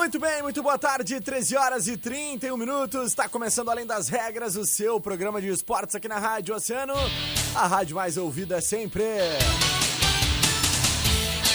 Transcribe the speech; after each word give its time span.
Muito 0.00 0.18
bem, 0.18 0.42
muito 0.42 0.62
boa 0.62 0.78
tarde, 0.78 1.20
13 1.20 1.56
horas 1.58 1.86
e 1.86 1.94
31 1.94 2.56
minutos. 2.56 3.08
Está 3.08 3.28
começando 3.28 3.68
Além 3.68 3.84
das 3.84 4.08
Regras, 4.08 4.56
o 4.56 4.64
seu 4.64 4.98
programa 4.98 5.42
de 5.42 5.48
esportes 5.48 5.94
aqui 5.94 6.08
na 6.08 6.18
Rádio 6.18 6.54
Oceano, 6.54 6.94
a 7.54 7.66
rádio 7.66 7.96
mais 7.96 8.16
ouvida 8.16 8.62
sempre. 8.62 9.02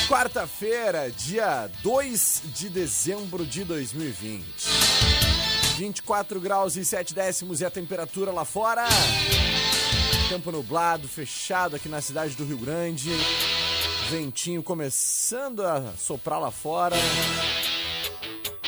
Quarta-feira, 0.08 1.10
dia 1.10 1.68
2 1.82 2.44
de 2.54 2.70
dezembro 2.70 3.44
de 3.44 3.64
2020. 3.64 4.46
24 5.78 6.40
graus 6.40 6.76
e 6.76 6.86
7 6.86 7.16
décimos 7.16 7.64
é 7.64 7.66
a 7.66 7.72
temperatura 7.72 8.32
lá 8.32 8.46
fora. 8.46 8.86
Tempo 10.30 10.52
nublado, 10.52 11.08
fechado 11.08 11.76
aqui 11.76 11.90
na 11.90 12.00
cidade 12.00 12.36
do 12.36 12.46
Rio 12.46 12.60
Grande. 12.60 13.10
Ventinho 14.12 14.62
começando 14.62 15.66
a 15.66 15.94
soprar 15.98 16.40
lá 16.40 16.52
fora 16.52 16.96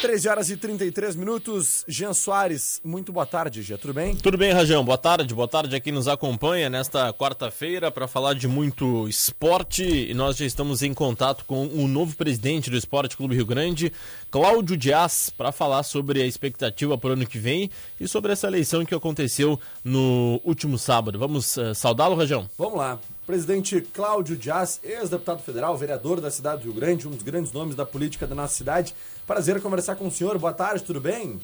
13 0.00 0.28
horas 0.30 0.48
e 0.48 0.56
33 0.56 1.14
minutos. 1.14 1.84
Jean 1.86 2.14
Soares, 2.14 2.80
muito 2.82 3.12
boa 3.12 3.26
tarde, 3.26 3.62
Jean. 3.62 3.76
Tudo 3.76 3.92
bem? 3.92 4.16
Tudo 4.16 4.38
bem, 4.38 4.50
Rajão. 4.50 4.82
Boa 4.82 4.96
tarde. 4.96 5.34
Boa 5.34 5.46
tarde 5.46 5.76
a 5.76 5.80
quem 5.80 5.92
nos 5.92 6.08
acompanha 6.08 6.70
nesta 6.70 7.12
quarta-feira 7.12 7.90
para 7.90 8.08
falar 8.08 8.32
de 8.32 8.48
muito 8.48 9.06
esporte. 9.08 9.84
E 9.84 10.14
nós 10.14 10.38
já 10.38 10.46
estamos 10.46 10.82
em 10.82 10.94
contato 10.94 11.44
com 11.44 11.66
o 11.66 11.86
novo 11.86 12.16
presidente 12.16 12.70
do 12.70 12.78
Esporte 12.78 13.14
Clube 13.14 13.34
Rio 13.34 13.44
Grande, 13.44 13.92
Cláudio 14.30 14.74
Dias, 14.74 15.28
para 15.36 15.52
falar 15.52 15.82
sobre 15.82 16.22
a 16.22 16.26
expectativa 16.26 16.96
para 16.96 17.10
o 17.10 17.12
ano 17.12 17.26
que 17.26 17.38
vem 17.38 17.70
e 18.00 18.08
sobre 18.08 18.32
essa 18.32 18.46
eleição 18.46 18.86
que 18.86 18.94
aconteceu 18.94 19.60
no 19.84 20.40
último 20.42 20.78
sábado. 20.78 21.18
Vamos 21.18 21.58
uh, 21.58 21.74
saudá-lo, 21.74 22.16
Rajão? 22.16 22.48
Vamos 22.56 22.78
lá. 22.78 22.98
Presidente 23.26 23.80
Cláudio 23.80 24.36
Dias, 24.36 24.80
ex-deputado 24.82 25.42
federal, 25.42 25.76
vereador 25.76 26.20
da 26.20 26.30
cidade 26.30 26.62
do 26.62 26.70
Rio 26.70 26.74
Grande, 26.74 27.06
um 27.06 27.12
dos 27.12 27.22
grandes 27.22 27.52
nomes 27.52 27.76
da 27.76 27.86
política 27.86 28.26
da 28.26 28.34
nossa 28.34 28.54
cidade. 28.54 28.94
Prazer 29.26 29.60
conversar 29.60 29.96
com 29.96 30.06
o 30.08 30.10
senhor. 30.10 30.36
Boa 30.38 30.52
tarde, 30.52 30.82
tudo 30.82 31.00
bem? 31.00 31.40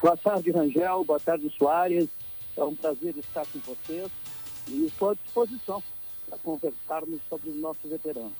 Boa 0.00 0.16
tarde, 0.16 0.50
Rangel. 0.50 1.04
Boa 1.04 1.20
tarde, 1.20 1.52
Soares. 1.56 2.08
É 2.56 2.64
um 2.64 2.74
prazer 2.74 3.16
estar 3.16 3.46
com 3.46 3.58
vocês 3.60 4.10
e 4.68 4.86
estou 4.86 5.10
à 5.10 5.14
disposição 5.14 5.82
para 6.28 6.38
conversarmos 6.38 7.20
sobre 7.28 7.50
os 7.50 7.56
nossos 7.56 7.88
veteranos. 7.88 8.32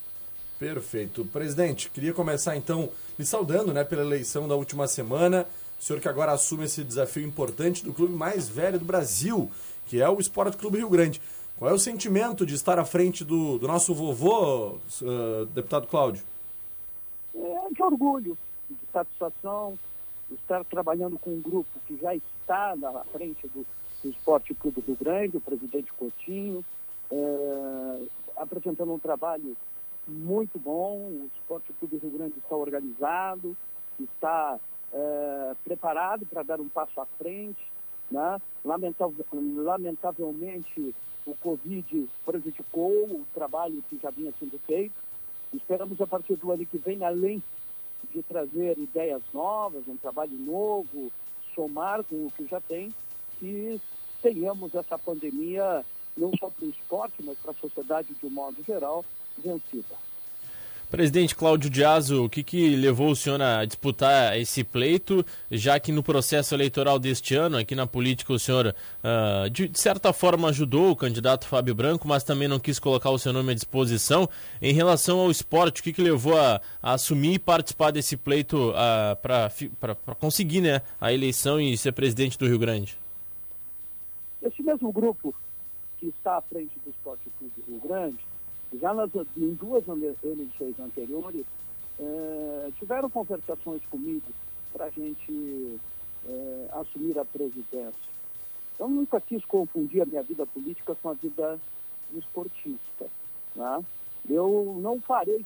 Perfeito. 0.59 1.25
Presidente, 1.25 1.91
queria 1.91 2.13
começar 2.13 2.57
então 2.57 2.89
me 3.19 3.25
saudando 3.25 3.73
né, 3.73 3.85
pela 3.85 4.03
eleição 4.03 4.49
da 4.49 4.55
última 4.55 4.87
semana. 4.87 5.47
O 5.81 5.85
senhor 5.85 6.01
que 6.01 6.09
agora 6.09 6.33
assume 6.33 6.65
esse 6.65 6.85
desafio 6.85 7.27
importante 7.27 7.85
do 7.85 7.93
clube 7.93 8.15
mais 8.15 8.49
velho 8.49 8.79
do 8.79 8.85
Brasil, 8.85 9.51
que 9.87 10.01
é 10.01 10.09
o 10.09 10.21
Esporte 10.21 10.57
Clube 10.57 10.79
Rio 10.79 10.89
Grande. 10.89 11.21
Qual 11.63 11.71
é 11.71 11.75
o 11.75 11.79
sentimento 11.79 12.45
de 12.45 12.57
estar 12.57 12.77
à 12.81 12.85
frente 12.85 13.25
do, 13.25 13.57
do 13.57 13.69
nosso 13.69 13.95
vovô, 13.95 14.81
uh, 15.01 15.47
deputado 15.55 15.87
Cláudio? 15.87 16.25
É 17.33 17.69
de 17.73 17.81
orgulho, 17.81 18.37
de 18.69 18.77
satisfação, 18.93 19.79
de 20.29 20.35
estar 20.35 20.65
trabalhando 20.65 21.21
com 21.21 21.31
um 21.31 21.41
grupo 21.41 21.71
que 21.87 21.97
já 21.99 22.17
está 22.17 22.75
na 22.75 23.05
frente 23.13 23.47
do, 23.47 23.65
do 24.03 24.11
Esporte 24.11 24.53
Clube 24.55 24.81
do 24.81 24.97
Grande, 24.97 25.37
o 25.37 25.41
presidente 25.41 25.93
Coutinho, 25.93 26.65
é, 27.13 27.99
apresentando 28.39 28.93
um 28.93 28.99
trabalho 28.99 29.57
muito 30.09 30.59
bom. 30.59 30.97
O 30.97 31.31
Esporte 31.37 31.73
Clube 31.75 31.97
do 31.97 32.09
Rio 32.09 32.19
Grande 32.19 32.39
está 32.39 32.57
organizado, 32.57 33.57
está 34.01 34.59
é, 34.93 35.55
preparado 35.63 36.27
para 36.27 36.43
dar 36.43 36.61
um 36.61 36.69
passo 36.69 37.01
à 37.01 37.07
frente. 37.17 37.71
Né? 38.11 38.39
lamentavelmente, 38.65 40.95
o 41.27 41.35
Covid 41.37 42.09
prejudicou 42.25 42.91
o 42.91 43.27
trabalho 43.35 43.83
que 43.89 43.99
já 44.03 44.11
vinha 44.11 44.33
sendo 44.39 44.59
feito. 44.67 44.95
Esperamos, 45.55 46.01
a 46.01 46.07
partir 46.07 46.37
do 46.37 46.51
ano 46.51 46.67
que 46.67 46.79
vem, 46.79 47.05
além 47.05 47.43
de 48.13 48.23
trazer 48.23 48.79
ideias 48.79 49.23
novas, 49.33 49.87
um 49.87 49.97
trabalho 49.97 50.37
novo, 50.39 51.13
somar 51.55 52.03
com 52.05 52.27
o 52.27 52.31
que 52.31 52.47
já 52.47 52.61
tem, 52.61 52.93
que 53.39 53.81
tenhamos 54.21 54.75
essa 54.75 54.99
pandemia, 54.99 55.85
não 56.17 56.33
só 56.39 56.51
para 56.51 56.67
o 56.67 56.71
esporte, 56.71 57.23
mas 57.23 57.39
para 57.39 57.53
a 57.53 57.55
sociedade 57.55 58.15
de 58.15 58.27
um 58.27 58.31
modo 58.31 58.63
geral, 58.65 59.05
vencida. 59.39 60.12
Presidente 60.93 61.35
Cláudio 61.35 61.71
Diazo, 61.71 62.27
o 62.27 62.29
que, 62.29 62.43
que 62.43 62.77
levou 62.77 63.13
o 63.13 63.17
senhor 63.17 63.41
a 63.41 63.65
disputar 63.65 64.39
esse 64.39 64.63
pleito, 64.63 65.25
já 65.51 65.81
que 65.81 65.91
no 65.91 66.03
processo 66.03 66.55
eleitoral 66.55 66.99
deste 66.99 67.35
ano, 67.35 67.57
aqui 67.57 67.75
na 67.75 67.87
política, 67.87 68.31
o 68.31 68.39
senhor, 68.39 68.75
uh, 69.03 69.49
de, 69.49 69.69
de, 69.69 69.81
certa 69.81 70.13
forma, 70.13 70.51
ajudou 70.51 70.91
o 70.91 70.95
candidato 70.95 71.47
Fábio 71.47 71.75
Branco, 71.75 72.07
mas 72.07 72.23
também 72.23 72.47
não 72.47 72.61
quis 72.61 72.79
colocar 72.79 73.09
o 73.09 73.19
seu 73.19 73.33
nome 73.33 73.53
à 73.53 73.55
disposição. 73.55 74.29
Em 74.61 74.75
relação 74.75 75.19
ao 75.19 75.31
esporte, 75.31 75.81
o 75.81 75.85
que, 75.85 75.95
que 75.95 76.03
levou 76.03 76.39
a, 76.39 76.61
a 76.83 76.93
assumir 76.93 77.37
e 77.37 77.39
participar 77.39 77.91
desse 77.91 78.15
pleito 78.19 78.73
uh, 78.73 79.17
para 79.23 80.15
conseguir 80.21 80.61
né, 80.61 80.83
a 81.01 81.11
eleição 81.11 81.59
e 81.59 81.75
ser 81.75 81.93
presidente 81.93 82.39
do 82.39 82.47
Rio 82.47 82.59
Grande? 82.59 82.99
Esse 84.43 84.63
mesmo 84.63 84.93
grupo 84.93 85.35
que 85.99 86.09
está 86.09 86.37
à 86.37 86.43
frente 86.43 86.79
do 86.85 86.91
Esporte 86.91 87.31
Clube 87.39 87.55
do 87.57 87.73
Rio 87.73 87.81
Grande 87.81 88.33
já 88.79 88.95
nas, 88.95 89.11
em 89.37 89.55
duas 89.55 89.85
eleições 89.89 90.79
anteriores, 90.81 91.45
é, 91.99 92.71
tiveram 92.79 93.11
conversações 93.11 93.85
comigo 93.87 94.27
para 94.73 94.87
a 94.87 94.91
gente 94.91 95.79
é, 96.27 96.69
assumir 96.73 97.19
a 97.19 97.25
presidência. 97.25 98.13
Eu 98.79 98.89
nunca 98.89 99.21
quis 99.21 99.45
confundir 99.45 100.03
a 100.03 100.07
minha 100.07 100.23
vida 100.23 100.47
política 100.47 100.95
com 100.95 101.11
a 101.11 101.15
vida 101.15 101.59
esportista. 102.15 103.07
Né? 103.55 103.85
Eu 104.29 104.79
não 104.81 105.01
farei, 105.01 105.45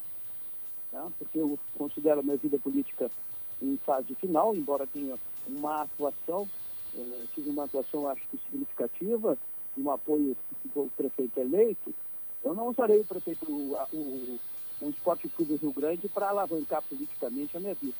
né? 0.92 1.12
porque 1.18 1.38
eu 1.38 1.58
considero 1.76 2.20
a 2.20 2.22
minha 2.22 2.36
vida 2.36 2.58
política 2.58 3.10
em 3.60 3.76
fase 3.78 4.14
final, 4.14 4.54
embora 4.54 4.86
tenha 4.86 5.18
uma 5.48 5.82
atuação, 5.82 6.48
é, 6.94 7.24
tive 7.34 7.50
uma 7.50 7.64
atuação 7.64 8.08
acho 8.08 8.22
que 8.28 8.38
significativa, 8.38 9.36
um 9.76 9.90
apoio 9.90 10.36
do 10.74 10.90
prefeito 10.96 11.38
eleito, 11.38 11.94
eu 12.46 12.54
não 12.54 12.68
usarei 12.68 13.00
o 13.00 13.04
prefeito, 13.04 13.44
o, 13.50 13.76
o, 13.92 14.38
o 14.80 14.88
Esporte 14.90 15.28
Clube 15.28 15.56
do 15.56 15.62
Rio 15.62 15.72
Grande 15.72 16.08
para 16.08 16.28
alavancar 16.28 16.82
politicamente 16.82 17.56
a 17.56 17.60
minha 17.60 17.74
vida. 17.74 17.96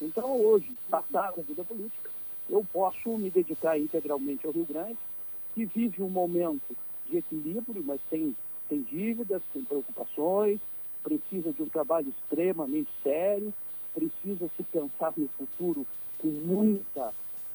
Então, 0.00 0.38
hoje, 0.38 0.70
passada 0.90 1.40
a 1.40 1.42
vida 1.42 1.64
política, 1.64 2.10
eu 2.48 2.64
posso 2.72 3.16
me 3.16 3.30
dedicar 3.30 3.78
integralmente 3.78 4.46
ao 4.46 4.52
Rio 4.52 4.66
Grande, 4.66 4.98
que 5.54 5.64
vive 5.64 6.02
um 6.02 6.10
momento 6.10 6.76
de 7.06 7.16
equilíbrio, 7.16 7.82
mas 7.84 8.00
tem, 8.10 8.36
tem 8.68 8.82
dívidas, 8.82 9.42
tem 9.52 9.64
preocupações, 9.64 10.60
precisa 11.02 11.52
de 11.52 11.62
um 11.62 11.68
trabalho 11.68 12.08
extremamente 12.10 12.90
sério, 13.02 13.52
precisa 13.94 14.50
se 14.56 14.62
pensar 14.64 15.12
no 15.16 15.28
futuro 15.28 15.86
com 16.18 16.28
muita 16.28 17.14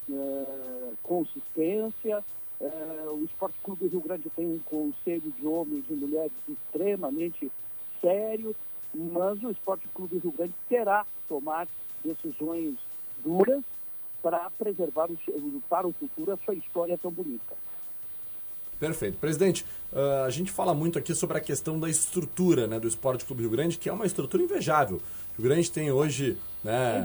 é, 0.09 0.93
consistência, 1.03 2.23
é, 2.61 3.09
o 3.09 3.23
Esporte 3.25 3.57
Clube 3.63 3.87
Rio 3.87 4.01
Grande 4.01 4.29
tem 4.35 4.45
um 4.45 4.59
conselho 4.59 5.33
de 5.39 5.47
homens 5.47 5.83
e 5.89 5.93
mulheres 5.93 6.31
extremamente 6.47 7.51
sério, 7.99 8.55
mas 8.93 9.41
o 9.43 9.49
Esporte 9.49 9.87
Clube 9.93 10.19
Rio 10.19 10.31
Grande 10.31 10.53
terá 10.69 11.03
que 11.03 11.27
tomar 11.27 11.67
decisões 12.03 12.75
duras 13.23 13.63
para 14.21 14.49
preservar 14.51 15.09
o, 15.09 15.61
para 15.67 15.87
o 15.87 15.93
futuro 15.93 16.33
a 16.33 16.37
sua 16.37 16.53
história 16.53 16.97
tão 16.97 17.11
bonita. 17.11 17.55
Perfeito. 18.79 19.17
Presidente, 19.17 19.65
uh, 19.93 20.25
a 20.25 20.29
gente 20.29 20.51
fala 20.51 20.73
muito 20.73 20.97
aqui 20.97 21.13
sobre 21.13 21.37
a 21.37 21.41
questão 21.41 21.79
da 21.79 21.89
estrutura 21.89 22.67
né, 22.67 22.79
do 22.79 22.87
Esporte 22.87 23.25
Clube 23.25 23.41
Rio 23.41 23.51
Grande, 23.51 23.77
que 23.77 23.89
é 23.89 23.93
uma 23.93 24.05
estrutura 24.05 24.43
invejável. 24.43 24.97
O 24.97 25.41
Rio 25.41 25.49
Grande 25.49 25.71
tem 25.71 25.91
hoje, 25.91 26.37
né, 26.63 27.03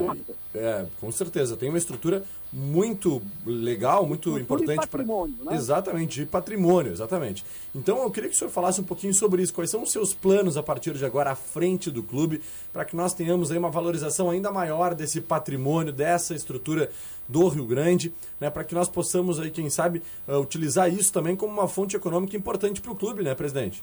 é, 0.55 0.87
com 1.01 1.11
certeza, 1.11 1.57
tem 1.57 1.69
uma 1.69 1.79
estrutura 1.79 2.25
muito 2.53 3.21
legal, 3.45 4.07
muito 4.07 4.39
importante 4.39 4.87
para 4.87 5.03
né? 5.05 5.29
exatamente 5.51 6.21
de 6.21 6.27
patrimônio, 6.27 6.93
exatamente. 6.93 7.45
Então 7.75 8.03
eu 8.03 8.11
queria 8.11 8.31
que 8.31 8.37
o 8.37 8.39
senhor 8.39 8.51
falasse 8.51 8.81
um 8.81 8.85
pouquinho 8.85 9.13
sobre 9.13 9.43
isso. 9.43 9.53
Quais 9.53 9.71
são 9.71 9.83
os 9.83 9.91
seus 9.91 10.15
planos 10.15 10.57
a 10.57 10.63
partir 10.63 10.95
de 10.95 11.05
agora 11.05 11.33
à 11.33 11.35
frente 11.35 11.91
do 11.91 12.03
clube 12.03 12.41
para 12.73 12.85
que 12.85 12.97
nós 12.97 13.13
tenhamos 13.13 13.51
aí 13.51 13.59
uma 13.59 13.71
valorização 13.71 14.31
ainda 14.31 14.51
maior 14.51 14.95
desse 14.95 15.21
patrimônio, 15.21 15.93
dessa 15.93 16.35
estrutura 16.35 16.91
do 17.29 17.49
Rio 17.49 17.67
Grande, 17.67 18.15
né, 18.41 18.49
para 18.49 18.65
que 18.65 18.75
nós 18.75 18.89
possamos 18.89 19.41
aí, 19.41 19.51
quem 19.51 19.69
sabe, 19.69 20.01
uh, 20.29 20.39
utilizar 20.39 20.93
isso 20.93 21.13
também 21.13 21.35
como 21.35 21.53
uma 21.53 21.69
fonte 21.69 21.97
econômica 21.97 22.37
importante 22.37 22.81
para 22.81 22.93
o 22.93 22.97
clube, 22.97 23.25
né, 23.25 23.35
presidente? 23.35 23.83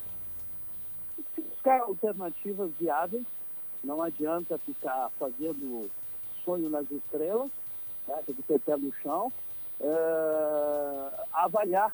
Buscar 1.37 1.81
alternativas 1.81 2.71
viáveis. 2.79 3.23
Não 3.83 4.01
adianta 4.01 4.57
ficar 4.59 5.09
fazendo 5.19 5.89
sonho 6.43 6.69
nas 6.69 6.89
estrelas 6.89 7.51
né, 8.07 8.21
tem 8.25 8.35
que 8.35 8.43
ter 8.43 8.59
pé 8.59 8.77
no 8.77 8.91
chão, 9.01 9.31
é, 9.79 11.25
avaliar 11.31 11.93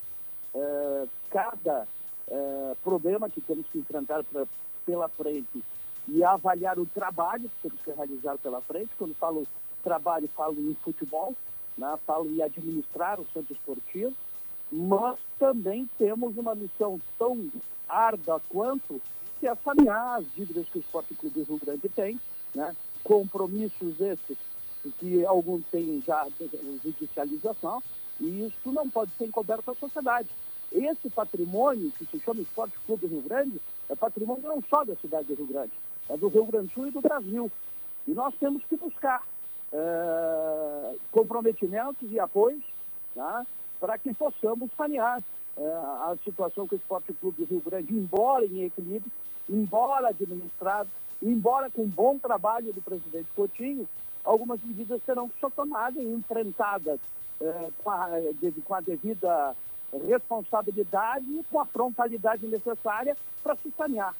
é, 0.53 1.07
cada 1.29 1.87
é, 2.27 2.75
problema 2.83 3.29
que 3.29 3.41
temos 3.41 3.65
que 3.67 3.79
enfrentar 3.79 4.23
pra, 4.23 4.45
pela 4.85 5.07
frente 5.09 5.63
e 6.07 6.23
avaliar 6.23 6.79
o 6.79 6.85
trabalho 6.85 7.49
que 7.49 7.69
temos 7.69 7.81
que 7.81 7.91
realizar 7.91 8.37
pela 8.39 8.61
frente. 8.61 8.89
Quando 8.97 9.13
falo 9.15 9.47
trabalho, 9.83 10.27
falo 10.35 10.59
em 10.59 10.75
futebol, 10.75 11.35
né, 11.77 11.97
falo 12.05 12.29
em 12.29 12.41
administrar 12.41 13.19
o 13.19 13.27
centro 13.33 13.53
esportivo, 13.53 14.13
mas 14.71 15.17
também 15.37 15.89
temos 15.97 16.37
uma 16.37 16.53
missão 16.53 16.99
tão 17.17 17.49
árdua 17.87 18.41
quanto 18.49 19.01
que 19.39 19.47
é 19.47 19.55
sanear 19.55 20.17
as 20.17 20.25
dívidas 20.35 20.67
que 20.69 20.79
o 20.79 20.81
Esporte 20.81 21.15
Clube 21.15 21.43
Rio 21.43 21.59
Grande 21.63 21.89
tem, 21.89 22.19
né, 22.53 22.75
compromissos 23.03 23.99
esses 23.99 24.37
que 24.99 25.25
alguns 25.25 25.65
têm 25.67 26.01
já 26.05 26.27
judicialização, 26.83 27.81
e 28.19 28.45
isso 28.45 28.71
não 28.71 28.89
pode 28.89 29.11
ser 29.17 29.25
encoberto 29.25 29.71
à 29.71 29.75
sociedade. 29.75 30.29
Esse 30.71 31.09
patrimônio, 31.09 31.91
que 31.97 32.05
se 32.05 32.19
chama 32.19 32.41
Esporte 32.41 32.77
Clube 32.85 33.07
Rio 33.07 33.21
Grande, 33.21 33.59
é 33.89 33.95
patrimônio 33.95 34.43
não 34.43 34.61
só 34.69 34.83
da 34.83 34.95
cidade 34.95 35.27
do 35.27 35.35
Rio 35.35 35.47
Grande, 35.47 35.71
é 36.07 36.17
do 36.17 36.27
Rio 36.27 36.45
Grande 36.45 36.67
do 36.67 36.73
Sul 36.73 36.87
e 36.87 36.91
do 36.91 37.01
Brasil. 37.01 37.51
E 38.07 38.11
nós 38.11 38.33
temos 38.39 38.63
que 38.65 38.75
buscar 38.75 39.23
é, 39.71 40.95
comprometimentos 41.11 42.11
e 42.11 42.19
apoios 42.19 42.63
tá, 43.15 43.45
para 43.79 43.97
que 43.97 44.13
possamos 44.13 44.69
sanear 44.77 45.21
a 45.65 46.15
situação 46.23 46.67
que 46.67 46.75
o 46.75 46.77
Esporte 46.77 47.13
Clube 47.13 47.45
Rio 47.45 47.61
Grande, 47.61 47.93
embora 47.93 48.45
em 48.45 48.63
equilíbrio, 48.63 49.11
embora 49.49 50.09
administrado, 50.09 50.89
embora 51.21 51.69
com 51.69 51.85
bom 51.85 52.17
trabalho 52.17 52.71
do 52.71 52.81
presidente 52.81 53.27
Coutinho, 53.35 53.87
algumas 54.23 54.61
medidas 54.63 55.01
serão 55.05 55.29
tomadas 55.55 56.01
e 56.01 56.07
enfrentadas 56.07 56.99
eh, 57.41 57.69
com, 57.83 57.89
a, 57.89 58.09
com 58.65 58.75
a 58.75 58.81
devida 58.81 59.55
responsabilidade 60.07 61.25
e 61.25 61.43
com 61.49 61.59
a 61.59 61.65
frontalidade 61.65 62.45
necessária 62.47 63.17
para 63.41 63.55
se 63.55 63.71
sanear. 63.71 64.15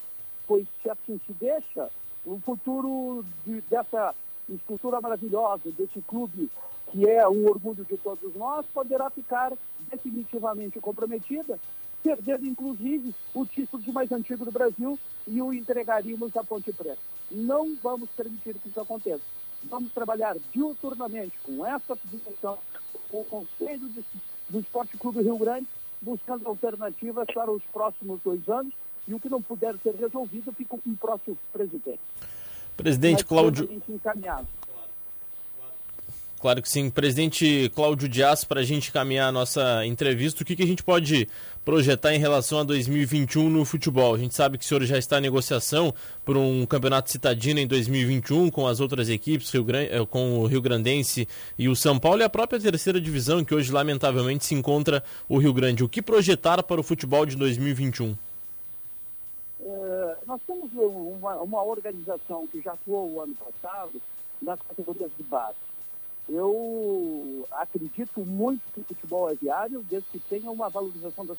Pois 0.48 0.68
se 0.82 0.90
assim 0.90 1.20
se 1.26 1.34
deixa, 1.34 1.90
o 2.26 2.40
futuro 2.40 3.24
de, 3.46 3.62
dessa 3.62 4.16
estrutura 4.50 5.00
maravilhosa, 5.00 5.72
desse 5.72 6.02
clube 6.02 6.50
que 6.92 7.08
é 7.08 7.28
um 7.28 7.46
orgulho 7.48 7.86
de 7.86 7.98
todos 7.98 8.36
nós, 8.36 8.66
poderá 8.74 9.10
ficar 9.10 9.54
definitivamente 9.92 10.80
comprometida, 10.80 11.60
perdendo 12.04 12.46
inclusive 12.46 13.14
o 13.34 13.46
título 13.46 13.82
de 13.82 13.92
mais 13.92 14.12
antigo 14.12 14.46
do 14.46 14.52
Brasil 14.52 14.98
e 15.28 15.42
o 15.42 15.54
entregaríamos 15.54 16.36
à 16.36 16.44
Ponte 16.44 16.72
Preta. 16.74 17.00
Não 17.32 17.76
vamos 17.82 18.10
permitir 18.12 18.56
que 18.56 18.70
isso 18.70 18.80
aconteça. 18.80 19.24
Vamos 19.66 19.92
trabalhar 19.92 20.36
diuturnamente 20.52 21.38
com 21.44 21.66
essa 21.66 21.98
direção, 22.06 22.58
com 23.12 23.22
o 23.22 23.26
Conselho 23.26 23.90
de, 23.90 24.04
do 24.50 24.60
Esporte 24.60 24.98
Clube 24.98 25.22
Rio 25.22 25.38
Grande, 25.38 25.68
buscando 26.02 26.48
alternativas 26.48 27.28
para 27.34 27.52
os 27.52 27.62
próximos 27.74 28.20
dois 28.24 28.48
anos 28.48 28.74
e 29.08 29.14
o 29.14 29.20
que 29.20 29.30
não 29.30 29.42
puder 29.42 29.76
ser 29.84 29.96
resolvido 29.96 30.52
fica 30.54 30.78
com 30.78 30.90
o 30.90 30.96
próximo 30.96 31.38
presidente. 31.52 32.00
Presidente 32.78 33.26
Cláudio. 33.26 33.70
Encaminhado. 33.90 34.48
Claro 36.40 36.62
que 36.62 36.70
sim. 36.70 36.90
Presidente 36.90 37.70
Cláudio 37.76 38.08
Dias, 38.08 38.46
para 38.46 38.62
a 38.62 38.64
gente 38.64 38.94
caminhar 38.94 39.28
a 39.28 39.32
nossa 39.32 39.86
entrevista, 39.86 40.42
o 40.42 40.46
que, 40.46 40.56
que 40.56 40.64
a 40.64 40.66
gente 40.66 40.82
pode 40.82 41.28
projetar 41.66 42.16
em 42.16 42.18
relação 42.18 42.60
a 42.60 42.64
2021 42.64 43.50
no 43.50 43.66
futebol? 43.66 44.16
A 44.16 44.18
gente 44.18 44.34
sabe 44.34 44.58
que 44.58 44.64
o 44.64 44.68
senhor 44.68 44.82
já 44.86 44.98
está 44.98 45.18
em 45.18 45.22
negociação 45.22 45.94
por 46.24 46.38
um 46.38 46.66
campeonato 46.66 47.12
citadino 47.12 47.60
em 47.60 47.68
2021 47.68 48.50
com 48.50 48.66
as 48.66 48.80
outras 48.80 49.10
equipes, 49.10 49.54
eh, 49.54 50.06
com 50.10 50.40
o 50.40 50.46
Rio 50.46 50.62
Grandense 50.62 51.28
e 51.58 51.68
o 51.68 51.76
São 51.76 52.00
Paulo 52.00 52.22
e 52.22 52.24
a 52.24 52.30
própria 52.30 52.58
terceira 52.58 53.02
divisão, 53.02 53.44
que 53.44 53.54
hoje 53.54 53.70
lamentavelmente 53.70 54.46
se 54.46 54.56
encontra 54.56 55.04
o 55.28 55.38
Rio 55.38 55.52
Grande. 55.52 55.84
O 55.84 55.90
que 55.90 56.02
projetar 56.02 56.64
para 56.64 56.80
o 56.80 56.84
futebol 56.84 57.26
de 57.26 57.36
2021? 57.36 58.16
É, 59.62 60.18
nós 60.26 60.40
temos 60.48 60.72
uma, 60.74 61.36
uma 61.42 61.64
organização 61.64 62.48
que 62.48 62.62
já 62.62 62.72
atuou 62.72 63.12
o 63.12 63.22
ano 63.22 63.36
passado 63.36 64.02
nas 64.42 64.58
categorias 64.62 65.12
de 65.18 65.24
base 65.24 65.69
eu 66.30 67.48
acredito 67.52 68.24
muito 68.24 68.62
que 68.72 68.82
o 68.82 68.84
futebol 68.84 69.30
é 69.30 69.36
viável, 69.36 69.84
desde 69.90 70.10
que 70.10 70.20
tenha 70.20 70.52
uma 70.52 70.70
valorização 70.70 71.26
das 71.26 71.38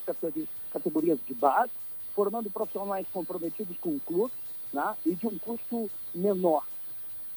categorias 0.71 1.19
de 1.25 1.33
base, 1.33 1.71
formando 2.13 2.51
profissionais 2.51 3.07
comprometidos 3.13 3.77
com 3.77 3.95
o 3.95 3.99
clube 4.01 4.33
né, 4.73 4.95
e 5.05 5.15
de 5.15 5.27
um 5.27 5.39
custo 5.39 5.89
menor. 6.13 6.65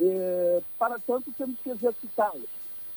É, 0.01 0.63
para 0.77 0.99
tanto, 0.99 1.33
temos 1.33 1.61
que 1.61 1.71
exercitá-los. 1.71 2.49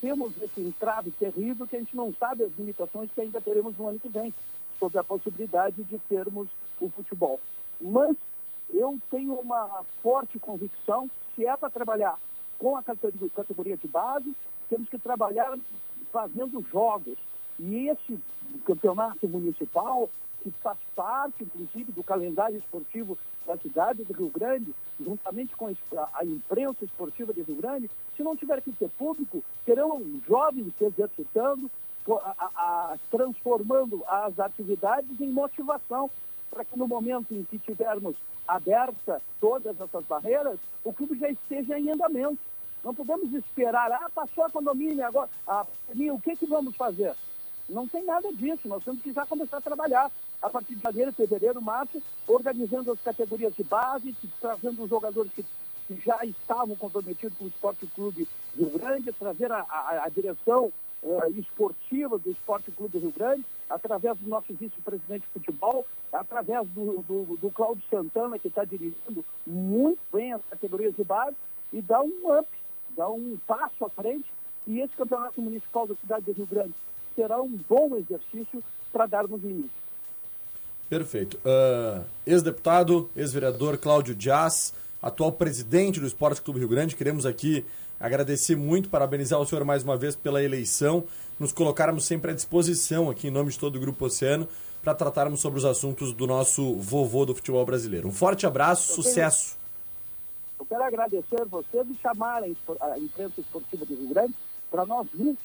temos 0.01 0.33
esse 0.41 0.61
entrave 0.61 1.11
terrível 1.11 1.67
que 1.67 1.75
a 1.75 1.79
gente 1.79 1.95
não 1.95 2.11
sabe 2.15 2.43
as 2.43 2.51
limitações 2.57 3.11
que 3.11 3.21
ainda 3.21 3.39
teremos 3.39 3.77
no 3.77 3.87
ano 3.87 3.99
que 3.99 4.09
vem, 4.09 4.33
sobre 4.79 4.97
a 4.97 5.03
possibilidade 5.03 5.83
de 5.83 5.99
termos 5.99 6.47
o 6.79 6.89
futebol. 6.89 7.39
Mas 7.79 8.15
eu 8.73 8.97
tenho 9.11 9.33
uma 9.33 9.83
forte 10.01 10.39
convicção, 10.39 11.09
se 11.35 11.45
é 11.45 11.55
para 11.55 11.69
trabalhar 11.69 12.17
com 12.57 12.75
a 12.75 12.83
categoria 12.83 13.77
de 13.77 13.87
base, 13.87 14.35
temos 14.69 14.89
que 14.89 14.97
trabalhar 14.97 15.57
fazendo 16.11 16.65
jogos. 16.71 17.17
E 17.59 17.87
esse 17.87 18.19
campeonato 18.65 19.27
municipal, 19.27 20.09
que 20.41 20.51
faz 20.61 20.77
parte, 20.95 21.43
inclusive, 21.43 21.91
do 21.91 22.03
calendário 22.03 22.57
esportivo 22.57 23.17
da 23.45 23.57
cidade 23.57 24.03
do 24.03 24.13
Rio 24.13 24.29
Grande, 24.29 24.73
juntamente 24.99 25.55
com 25.55 25.67
a 25.67 26.25
imprensa 26.25 26.85
esportiva 26.85 27.33
de 27.33 27.41
Rio 27.41 27.55
Grande, 27.55 27.89
se 28.15 28.23
não 28.23 28.35
tiver 28.35 28.61
que 28.61 28.71
ter 28.71 28.89
público, 28.89 29.43
terão 29.65 30.03
jovens 30.27 30.73
se 30.77 30.85
exercitando, 30.85 31.71
a, 32.09 32.49
a, 32.55 32.97
transformando 33.11 34.03
as 34.07 34.39
atividades 34.39 35.19
em 35.19 35.29
motivação 35.29 36.09
para 36.49 36.63
que 36.63 36.77
no 36.77 36.87
momento 36.87 37.33
em 37.33 37.43
que 37.43 37.59
tivermos 37.59 38.15
aberta 38.47 39.21
todas 39.41 39.79
essas 39.79 40.05
barreiras, 40.05 40.57
o 40.83 40.93
clube 40.93 41.17
já 41.17 41.29
esteja 41.29 41.77
em 41.77 41.91
andamento. 41.91 42.39
Não 42.87 42.95
podemos 42.95 43.33
esperar, 43.33 43.91
ah, 43.91 44.09
passou 44.15 44.45
a 44.45 44.49
condomínio, 44.49 45.05
agora, 45.05 45.29
a 45.45 45.65
o 46.13 46.21
que, 46.21 46.37
que 46.37 46.45
vamos 46.45 46.73
fazer? 46.77 47.13
Não 47.67 47.85
tem 47.85 48.01
nada 48.05 48.31
disso, 48.31 48.65
nós 48.65 48.81
temos 48.81 49.01
que 49.01 49.11
já 49.11 49.25
começar 49.25 49.57
a 49.57 49.61
trabalhar 49.61 50.09
a 50.41 50.49
partir 50.49 50.75
de 50.75 50.81
janeiro, 50.81 51.11
fevereiro, 51.11 51.61
março, 51.61 52.01
organizando 52.25 52.89
as 52.93 53.01
categorias 53.01 53.53
de 53.55 53.63
base, 53.65 54.15
trazendo 54.39 54.83
os 54.83 54.89
jogadores 54.89 55.33
que, 55.33 55.43
já 56.05 56.23
estavam 56.23 56.77
comprometidos 56.77 57.37
com 57.37 57.43
o 57.43 57.49
Esporte 57.49 57.85
Clube 57.87 58.25
Rio 58.57 58.69
Grande, 58.69 59.11
trazer 59.11 59.51
a, 59.51 59.65
a, 59.69 60.05
a 60.05 60.09
direção 60.09 60.71
uh, 61.03 61.31
esportiva 61.37 62.17
do 62.17 62.31
Esporte 62.31 62.71
Clube 62.71 62.99
Rio 62.99 63.11
Grande, 63.11 63.43
através 63.69 64.17
do 64.17 64.29
nosso 64.29 64.53
vice-presidente 64.53 65.23
de 65.23 65.33
futebol, 65.33 65.85
através 66.13 66.65
do, 66.69 67.03
do, 67.03 67.37
do 67.37 67.51
Cláudio 67.51 67.83
Santana, 67.89 68.39
que 68.39 68.47
está 68.47 68.63
dirigindo 68.63 69.25
muito 69.45 69.99
bem 70.13 70.31
as 70.31 70.41
categorias 70.49 70.95
de 70.95 71.03
base, 71.03 71.35
e 71.73 71.81
dá 71.81 72.01
um 72.01 72.39
up 72.39 72.47
dá 72.97 73.07
um 73.07 73.37
passo 73.45 73.85
à 73.85 73.89
frente 73.89 74.25
e 74.65 74.81
esse 74.81 74.93
campeonato 74.97 75.39
municipal 75.39 75.87
da 75.87 75.95
cidade 75.95 76.25
de 76.25 76.31
Rio 76.31 76.47
Grande 76.47 76.73
será 77.15 77.41
um 77.41 77.57
bom 77.69 77.95
exercício 77.95 78.61
para 78.91 79.05
darmos 79.05 79.41
início. 79.43 79.69
Perfeito. 80.89 81.37
Uh, 81.37 82.03
ex-deputado, 82.25 83.09
ex-vereador 83.15 83.77
Cláudio 83.77 84.15
Dias, 84.15 84.73
atual 85.01 85.31
presidente 85.31 85.99
do 85.99 86.07
Esporte 86.07 86.41
Clube 86.41 86.59
Rio 86.59 86.69
Grande, 86.69 86.95
queremos 86.95 87.25
aqui 87.25 87.65
agradecer 87.99 88.55
muito, 88.55 88.89
parabenizar 88.89 89.39
o 89.39 89.45
senhor 89.45 89.63
mais 89.63 89.83
uma 89.83 89.97
vez 89.97 90.15
pela 90.15 90.43
eleição, 90.43 91.03
nos 91.39 91.51
colocarmos 91.51 92.05
sempre 92.05 92.31
à 92.31 92.33
disposição 92.33 93.09
aqui 93.09 93.27
em 93.27 93.31
nome 93.31 93.51
de 93.51 93.59
todo 93.59 93.75
o 93.75 93.79
Grupo 93.79 94.05
Oceano 94.05 94.47
para 94.83 94.93
tratarmos 94.93 95.41
sobre 95.41 95.59
os 95.59 95.65
assuntos 95.65 96.13
do 96.13 96.25
nosso 96.25 96.75
vovô 96.75 97.25
do 97.25 97.35
futebol 97.35 97.65
brasileiro. 97.65 98.07
Um 98.07 98.11
forte 98.11 98.45
abraço, 98.45 98.93
sucesso! 98.93 99.57
Eu 100.59 100.65
quero 100.65 100.83
agradecer 100.83 101.45
vocês 101.45 101.87
e 101.89 101.95
chamar 101.95 102.43
a 102.43 102.99
imprensa 102.99 103.39
esportiva 103.39 103.85
de 103.85 103.93
Rio 103.93 104.09
Grande 104.09 104.33
para 104.69 104.85
nós 104.85 105.07
juntos, 105.15 105.43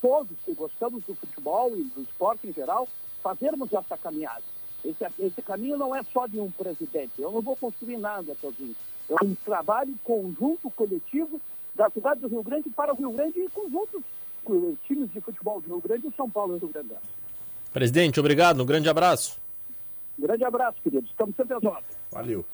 todos 0.00 0.36
que 0.44 0.54
gostamos 0.54 1.02
do 1.04 1.14
futebol 1.14 1.76
e 1.76 1.82
do 1.82 2.02
esporte 2.02 2.46
em 2.46 2.52
geral, 2.52 2.88
fazermos 3.22 3.72
essa 3.72 3.96
caminhada. 3.96 4.42
Esse, 4.84 5.04
esse 5.18 5.42
caminho 5.42 5.76
não 5.76 5.94
é 5.94 6.02
só 6.02 6.26
de 6.26 6.38
um 6.38 6.50
presidente. 6.50 7.12
Eu 7.18 7.32
não 7.32 7.40
vou 7.40 7.56
construir 7.56 7.96
nada 7.96 8.34
sozinho. 8.40 8.76
É 9.08 9.24
um 9.24 9.34
trabalho 9.34 9.94
conjunto, 10.04 10.70
coletivo, 10.70 11.40
da 11.74 11.90
cidade 11.90 12.20
do 12.20 12.28
Rio 12.28 12.42
Grande 12.42 12.70
para 12.70 12.92
o 12.92 12.96
Rio 12.96 13.10
Grande 13.10 13.40
e 13.40 13.48
com 13.48 13.66
os 13.66 13.74
outros 13.74 14.02
times 14.86 15.10
de 15.10 15.20
futebol 15.20 15.60
do 15.60 15.68
Rio 15.68 15.80
Grande 15.80 16.06
e 16.06 16.12
São 16.14 16.28
Paulo 16.28 16.56
e 16.56 16.58
Rio 16.58 16.68
Grande. 16.68 16.94
Presidente, 17.72 18.20
obrigado. 18.20 18.62
Um 18.62 18.66
grande 18.66 18.88
abraço. 18.88 19.38
Um 20.18 20.22
grande 20.22 20.44
abraço, 20.44 20.78
queridos. 20.82 21.10
Estamos 21.10 21.34
sempre 21.34 21.54
às 21.54 21.64
ordens. 21.64 21.96
Valeu. 22.12 22.44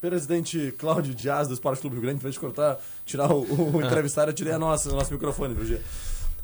Presidente 0.00 0.72
Cláudio 0.78 1.14
Dias 1.14 1.48
do 1.48 1.54
Esporte 1.54 1.80
Clube 1.80 1.94
Rio 1.96 2.02
Grande, 2.02 2.18
em 2.18 2.22
vez 2.22 2.34
de 2.34 2.40
cortar, 2.40 2.78
tirar 3.04 3.32
o, 3.32 3.42
o 3.76 3.82
entrevistado, 3.82 4.30
eu 4.30 4.34
tirei 4.34 4.52
a 4.52 4.58
nossa, 4.58 4.90
o 4.90 4.94
nosso 4.94 5.12
microfone, 5.12 5.54
viu, 5.54 5.64
Gia? 5.64 5.82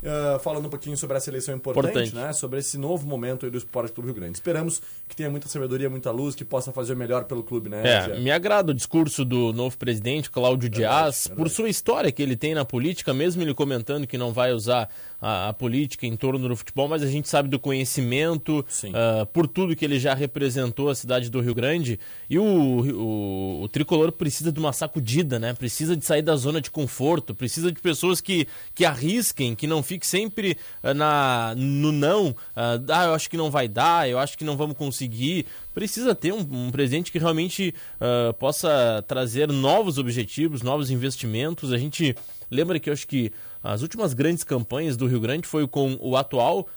Uh, 0.05 0.37
falando 0.37 0.67
um 0.67 0.69
pouquinho 0.69 0.95
sobre 0.95 1.17
essa 1.17 1.31
eleição 1.31 1.55
importante, 1.55 1.89
importante, 1.89 2.13
né? 2.13 2.31
Sobre 2.31 2.59
esse 2.59 2.77
novo 2.77 3.07
momento 3.07 3.49
do 3.49 3.57
Esporte 3.57 3.91
Clube 3.91 4.09
Rio 4.09 4.15
Grande. 4.15 4.37
Esperamos 4.37 4.79
que 5.09 5.15
tenha 5.15 5.31
muita 5.31 5.47
sabedoria, 5.47 5.89
muita 5.89 6.11
luz, 6.11 6.35
que 6.35 6.45
possa 6.45 6.71
fazer 6.71 6.93
o 6.93 6.95
melhor 6.95 7.23
pelo 7.23 7.41
clube, 7.41 7.69
né? 7.69 7.81
É, 7.83 8.19
me 8.19 8.29
agrada 8.29 8.71
o 8.71 8.73
discurso 8.75 9.25
do 9.25 9.51
novo 9.51 9.75
presidente, 9.75 10.29
Cláudio 10.29 10.69
Dias, 10.69 11.27
por 11.35 11.49
sua 11.49 11.69
história 11.69 12.11
que 12.11 12.21
ele 12.21 12.35
tem 12.35 12.53
na 12.53 12.63
política, 12.63 13.15
mesmo 13.15 13.41
ele 13.41 13.55
comentando 13.55 14.05
que 14.05 14.15
não 14.15 14.31
vai 14.31 14.53
usar 14.53 14.87
a, 15.19 15.49
a, 15.49 15.53
política 15.53 16.05
em 16.05 16.15
torno 16.15 16.47
do 16.47 16.55
futebol, 16.55 16.87
mas 16.87 17.01
a 17.01 17.07
gente 17.07 17.27
sabe 17.27 17.49
do 17.49 17.57
conhecimento, 17.57 18.59
uh, 18.59 19.25
por 19.33 19.47
tudo 19.47 19.75
que 19.75 19.83
ele 19.83 19.97
já 19.97 20.13
representou 20.13 20.87
a 20.87 20.93
cidade 20.93 21.31
do 21.31 21.41
Rio 21.41 21.55
Grande. 21.55 21.99
E 22.29 22.37
o, 22.37 22.43
o, 22.43 23.63
o, 23.63 23.69
tricolor 23.69 24.11
precisa 24.11 24.51
de 24.51 24.59
uma 24.59 24.71
sacudida, 24.71 25.39
né? 25.39 25.55
Precisa 25.55 25.97
de 25.97 26.05
sair 26.05 26.21
da 26.21 26.35
zona 26.35 26.61
de 26.61 26.69
conforto, 26.69 27.33
precisa 27.33 27.71
de 27.71 27.81
pessoas 27.81 28.21
que, 28.21 28.47
que 28.75 28.85
arrisquem, 28.85 29.55
que 29.55 29.65
não 29.65 29.81
fiquem 29.81 29.94
sempre 30.03 30.57
uh, 30.83 30.93
na, 30.93 31.53
no 31.55 31.91
não. 31.91 32.29
Uh, 32.29 32.35
ah, 32.89 33.05
eu 33.05 33.13
acho 33.13 33.29
que 33.29 33.37
não 33.37 33.51
vai 33.51 33.67
dar, 33.67 34.09
eu 34.09 34.17
acho 34.17 34.35
que 34.37 34.43
não 34.43 34.57
vamos 34.57 34.75
conseguir 34.75 35.45
precisa 35.75 36.15
ter 36.15 36.33
um, 36.33 36.39
um 36.39 36.71
presidente 36.71 37.11
que 37.11 37.19
realmente 37.19 37.75
uh, 37.99 38.33
possa 38.35 39.03
trazer 39.05 39.49
novos 39.49 39.97
objetivos, 39.97 40.61
novos 40.61 40.89
investimentos. 40.89 41.73
A 41.73 41.77
gente 41.77 42.15
lembra 42.49 42.79
que 42.79 42.89
eu 42.89 42.93
acho 42.93 43.05
que 43.05 43.31
as 43.61 43.81
últimas 43.81 44.13
grandes 44.13 44.43
campanhas 44.43 44.95
do 44.95 45.05
Rio 45.05 45.19
Grande 45.19 45.45
foi 45.45 45.67
com 45.67 45.97
o 45.99 46.15
atual 46.15 46.69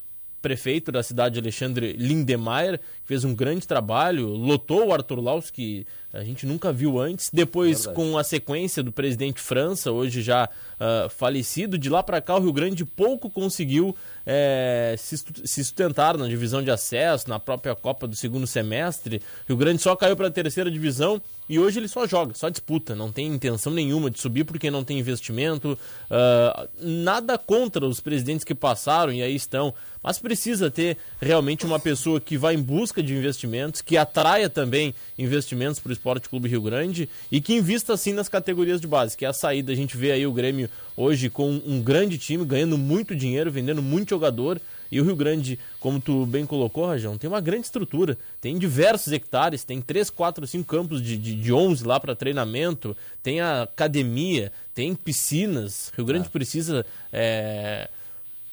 prefeito 0.42 0.90
da 0.90 1.02
cidade, 1.02 1.38
Alexandre 1.38 1.92
Lindemeyer, 1.92 2.80
fez 3.08 3.24
um 3.24 3.34
grande 3.34 3.66
trabalho, 3.66 4.28
lotou 4.28 4.88
o 4.88 4.92
Arthur 4.92 5.18
Laus, 5.18 5.50
que 5.50 5.86
a 6.12 6.22
gente 6.22 6.44
nunca 6.44 6.70
viu 6.70 6.98
antes. 6.98 7.30
Depois, 7.32 7.86
Verdade. 7.86 7.96
com 7.96 8.18
a 8.18 8.22
sequência 8.22 8.82
do 8.82 8.92
presidente 8.92 9.40
França, 9.40 9.90
hoje 9.90 10.20
já 10.20 10.44
uh, 10.46 11.08
falecido, 11.08 11.78
de 11.78 11.88
lá 11.88 12.02
para 12.02 12.20
cá 12.20 12.36
o 12.36 12.40
Rio 12.40 12.52
Grande 12.52 12.84
pouco 12.84 13.30
conseguiu 13.30 13.96
é, 14.26 14.94
se, 14.98 15.16
sustentar 15.44 16.18
na 16.18 16.26
divisão 16.26 16.62
de 16.62 16.70
acesso, 16.70 17.28
na 17.28 17.38
própria 17.38 17.74
Copa 17.74 18.06
do 18.06 18.14
segundo 18.14 18.46
semestre. 18.46 19.22
Rio 19.46 19.56
Grande 19.56 19.80
só 19.80 19.96
caiu 19.96 20.16
para 20.16 20.28
a 20.28 20.30
terceira 20.30 20.70
divisão 20.70 21.20
e 21.48 21.58
hoje 21.58 21.78
ele 21.78 21.88
só 21.88 22.06
joga, 22.06 22.34
só 22.34 22.50
disputa, 22.50 22.94
não 22.94 23.10
tem 23.10 23.26
intenção 23.26 23.72
nenhuma 23.72 24.10
de 24.10 24.20
subir 24.20 24.44
porque 24.44 24.70
não 24.70 24.84
tem 24.84 24.98
investimento. 24.98 25.78
Uh, 26.10 26.68
nada 26.78 27.38
contra 27.38 27.86
os 27.86 28.00
presidentes 28.00 28.44
que 28.44 28.54
passaram 28.54 29.12
e 29.12 29.22
aí 29.22 29.34
estão, 29.34 29.74
mas 30.02 30.18
precisa 30.18 30.70
ter 30.70 30.96
realmente 31.20 31.64
uma 31.66 31.78
pessoa 31.78 32.20
que 32.20 32.36
vá 32.36 32.52
em 32.52 32.62
busca 32.62 32.97
de 33.02 33.14
investimentos, 33.14 33.80
que 33.80 33.96
atraia 33.96 34.48
também 34.48 34.94
investimentos 35.18 35.80
para 35.80 35.90
o 35.90 35.92
Esporte 35.92 36.28
Clube 36.28 36.48
Rio 36.48 36.62
Grande 36.62 37.08
e 37.30 37.40
que 37.40 37.54
invista 37.54 37.92
assim 37.92 38.12
nas 38.12 38.28
categorias 38.28 38.80
de 38.80 38.86
base, 38.86 39.16
que 39.16 39.24
é 39.24 39.28
a 39.28 39.32
saída. 39.32 39.72
A 39.72 39.76
gente 39.76 39.96
vê 39.96 40.12
aí 40.12 40.26
o 40.26 40.32
Grêmio 40.32 40.68
hoje 40.96 41.30
com 41.30 41.60
um 41.64 41.80
grande 41.80 42.18
time, 42.18 42.44
ganhando 42.44 42.76
muito 42.76 43.14
dinheiro, 43.14 43.50
vendendo 43.50 43.82
muito 43.82 44.10
jogador. 44.10 44.60
E 44.90 45.00
o 45.00 45.04
Rio 45.04 45.14
Grande, 45.14 45.58
como 45.78 46.00
tu 46.00 46.24
bem 46.24 46.46
colocou, 46.46 46.86
Rajão, 46.86 47.18
tem 47.18 47.28
uma 47.28 47.40
grande 47.40 47.66
estrutura. 47.66 48.16
Tem 48.40 48.58
diversos 48.58 49.12
hectares, 49.12 49.62
tem 49.62 49.80
3, 49.80 50.08
4, 50.08 50.46
5 50.46 50.64
campos 50.64 51.02
de, 51.02 51.16
de, 51.16 51.34
de 51.34 51.52
11 51.52 51.84
lá 51.84 52.00
para 52.00 52.16
treinamento, 52.16 52.96
tem 53.22 53.40
a 53.40 53.64
academia, 53.64 54.50
tem 54.74 54.94
piscinas. 54.94 55.92
Rio 55.94 56.06
Grande 56.06 56.26
é. 56.26 56.30
precisa 56.30 56.86
é, 57.12 57.88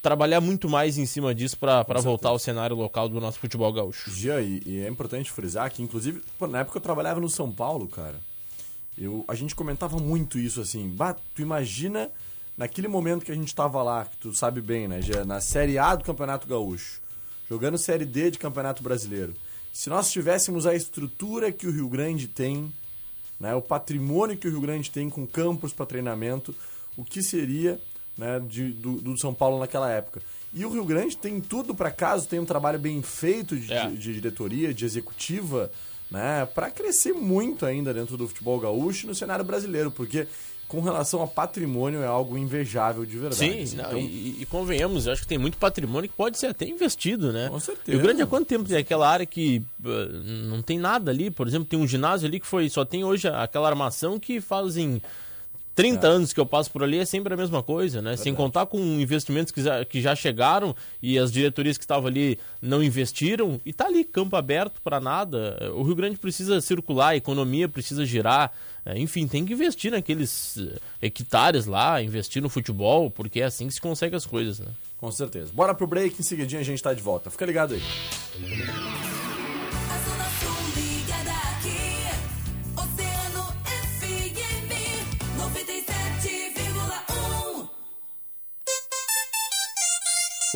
trabalhar 0.05 0.39
muito 0.39 0.69
mais 0.69 1.00
em 1.00 1.05
cima 1.07 1.33
disso 1.33 1.57
para 1.57 1.81
voltar 2.00 2.29
ao 2.29 2.38
cenário 2.38 2.75
local 2.75 3.09
do 3.09 3.19
nosso 3.19 3.39
futebol 3.39 3.74
gaúcho. 3.74 4.12
Gia, 4.12 4.39
e, 4.39 4.62
e 4.63 4.77
é 4.81 4.88
importante 4.88 5.31
frisar 5.31 5.71
que, 5.71 5.81
inclusive, 5.81 6.21
pô, 6.38 6.45
na 6.45 6.59
época 6.59 6.77
eu 6.77 6.81
trabalhava 6.81 7.19
no 7.19 7.27
São 7.27 7.51
Paulo, 7.51 7.88
cara. 7.88 8.19
Eu, 8.95 9.25
a 9.27 9.33
gente 9.33 9.55
comentava 9.55 9.97
muito 9.97 10.38
isso 10.38 10.62
assim. 10.62 10.88
Bah, 10.89 11.15
tu 11.33 11.41
imagina 11.41 12.12
naquele 12.55 12.88
momento 12.88 13.25
que 13.25 13.31
a 13.31 13.35
gente 13.35 13.47
estava 13.47 13.81
lá, 13.81 14.05
que 14.05 14.15
tu 14.17 14.31
sabe 14.31 14.62
bem, 14.62 14.88
né? 14.88 15.01
Já 15.01 15.25
na 15.25 15.41
Série 15.41 15.79
A 15.79 15.95
do 15.95 16.03
Campeonato 16.03 16.47
Gaúcho, 16.47 17.01
jogando 17.50 17.75
Série 17.75 18.05
D 18.05 18.29
de 18.29 18.38
Campeonato 18.38 18.83
Brasileiro. 18.83 19.33
Se 19.74 19.89
nós 19.89 20.12
tivéssemos 20.12 20.67
a 20.67 20.75
estrutura 20.75 21.51
que 21.51 21.65
o 21.65 21.71
Rio 21.71 21.89
Grande 21.89 22.27
tem, 22.27 22.71
né, 23.39 23.55
o 23.55 23.62
patrimônio 23.62 24.38
que 24.38 24.47
o 24.47 24.51
Rio 24.51 24.62
Grande 24.62 24.91
tem 24.91 25.09
com 25.09 25.25
campos 25.25 25.74
para 25.74 25.88
treinamento, 25.88 26.53
o 26.95 27.03
que 27.03 27.24
seria 27.24 27.81
né, 28.17 28.41
de, 28.48 28.72
do, 28.72 28.93
do, 28.95 29.17
São 29.17 29.34
Paulo 29.34 29.60
naquela 29.60 29.89
época? 29.91 30.22
E 30.53 30.65
o 30.65 30.69
Rio 30.69 30.86
Grande 30.86 31.17
tem 31.17 31.41
tudo 31.41 31.75
para 31.75 31.91
caso 31.91 32.27
tem 32.27 32.39
um 32.39 32.45
trabalho 32.45 32.79
bem 32.79 33.01
feito 33.01 33.57
de, 33.57 33.72
é. 33.72 33.88
de, 33.88 33.98
de 33.98 34.13
diretoria, 34.13 34.74
de 34.74 34.86
executiva, 34.86 35.72
né, 36.10 36.48
para 36.53 36.69
crescer 36.72 37.13
muito 37.13 37.65
ainda 37.65 37.93
dentro 37.93 38.15
do 38.15 38.27
futebol 38.27 38.60
gaúcho 38.60 39.05
e 39.05 39.07
no 39.07 39.15
cenário 39.15 39.43
brasileiro, 39.43 39.91
porque 39.91 40.27
com 40.67 40.81
relação 40.81 41.22
a 41.22 41.27
patrimônio 41.27 42.01
é 42.01 42.07
algo 42.07 42.38
invejável 42.38 43.05
de 43.05 43.17
verdade. 43.17 43.67
Sim, 43.67 43.75
então... 43.75 43.98
e, 43.98 44.41
e, 44.41 44.45
convenhamos, 44.45 45.05
eu 45.05 45.13
acho 45.13 45.22
que 45.22 45.27
tem 45.27 45.38
muito 45.38 45.57
patrimônio 45.57 46.10
que 46.10 46.15
pode 46.15 46.39
ser 46.39 46.48
até 46.48 46.65
investido, 46.65 47.31
né? 47.31 47.50
Com 47.50 47.60
certeza. 47.60 47.98
o 47.98 48.01
grande 48.01 48.22
há 48.22 48.25
quanto 48.25 48.48
tempo 48.48 48.67
tem 48.67 48.77
aquela 48.77 49.07
área 49.07 49.25
que 49.25 49.62
uh, 49.84 50.13
não 50.50 50.62
tem 50.62 50.79
nada 50.79 51.12
ali, 51.12 51.29
por 51.29 51.48
exemplo, 51.48 51.67
tem 51.67 51.79
um 51.79 51.88
ginásio 51.88 52.27
ali 52.27 52.39
que 52.39 52.48
foi 52.48 52.67
só 52.69 52.84
tem 52.84 53.03
hoje 53.03 53.27
aquela 53.27 53.67
armação 53.67 54.19
que 54.19 54.41
fazem 54.41 55.01
30 55.75 56.08
é. 56.08 56.10
anos 56.10 56.34
que 56.34 56.39
eu 56.39 56.46
passo 56.46 56.72
por 56.72 56.82
ali 56.82 56.98
é 56.98 57.05
sempre 57.05 57.34
a 57.34 57.38
mesma 57.38 57.62
coisa, 57.62 58.01
né? 58.01 58.15
Sem 58.15 58.34
contar 58.34 58.65
com 58.65 58.79
investimentos 58.79 59.51
que 59.51 59.62
já, 59.62 59.84
que 59.84 60.01
já 60.01 60.15
chegaram 60.15 60.74
e 61.01 61.20
as 61.20 61.32
diretorias 61.32 61.77
que 61.77 61.84
estavam 61.84 62.08
ali 62.08 62.39
não 62.62 62.82
investiram 62.82 63.60
e 63.65 63.74
tá 63.74 63.86
ali 63.86 64.05
campo 64.05 64.38
aberto 64.38 64.82
para 64.82 65.01
nada. 65.01 65.58
O 65.75 65.84
Rio 65.84 65.96
Grande 65.96 66.17
precisa 66.17 66.62
circular, 66.62 67.10
a 67.10 67.15
economia 67.17 67.67
precisa 67.67 68.05
girar. 68.05 68.53
É, 68.86 68.98
enfim, 68.98 69.27
tem 69.27 69.44
que 69.44 69.53
investir 69.53 69.91
naqueles 69.91 70.58
eh, 70.58 70.79
hectares 71.01 71.65
lá, 71.65 72.01
investir 72.01 72.41
no 72.41 72.50
futebol, 72.50 73.10
porque 73.10 73.41
é 73.41 73.46
assim 73.46 73.67
que 73.67 73.74
se 73.74 73.82
consegue 73.82 74.15
as 74.15 74.27
coisas, 74.27 74.60
né? 74.60 74.72
Com 74.98 75.12
certeza. 75.12 75.51
Bora 75.51 75.74
pro 75.74 75.88
break, 75.88 76.15
em 76.20 76.24
seguidinho 76.24 76.62
a 76.62 76.63
gente 76.63 76.82
tá 76.82 76.94
de 76.94 77.01
volta. 77.01 77.29
Fica 77.29 77.46
ligado 77.46 77.74
aí. 77.74 79.25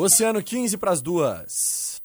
Oceano 0.02 0.42
15 0.42 0.78
para 0.78 0.92
as 0.92 1.02
duas. 1.02 1.98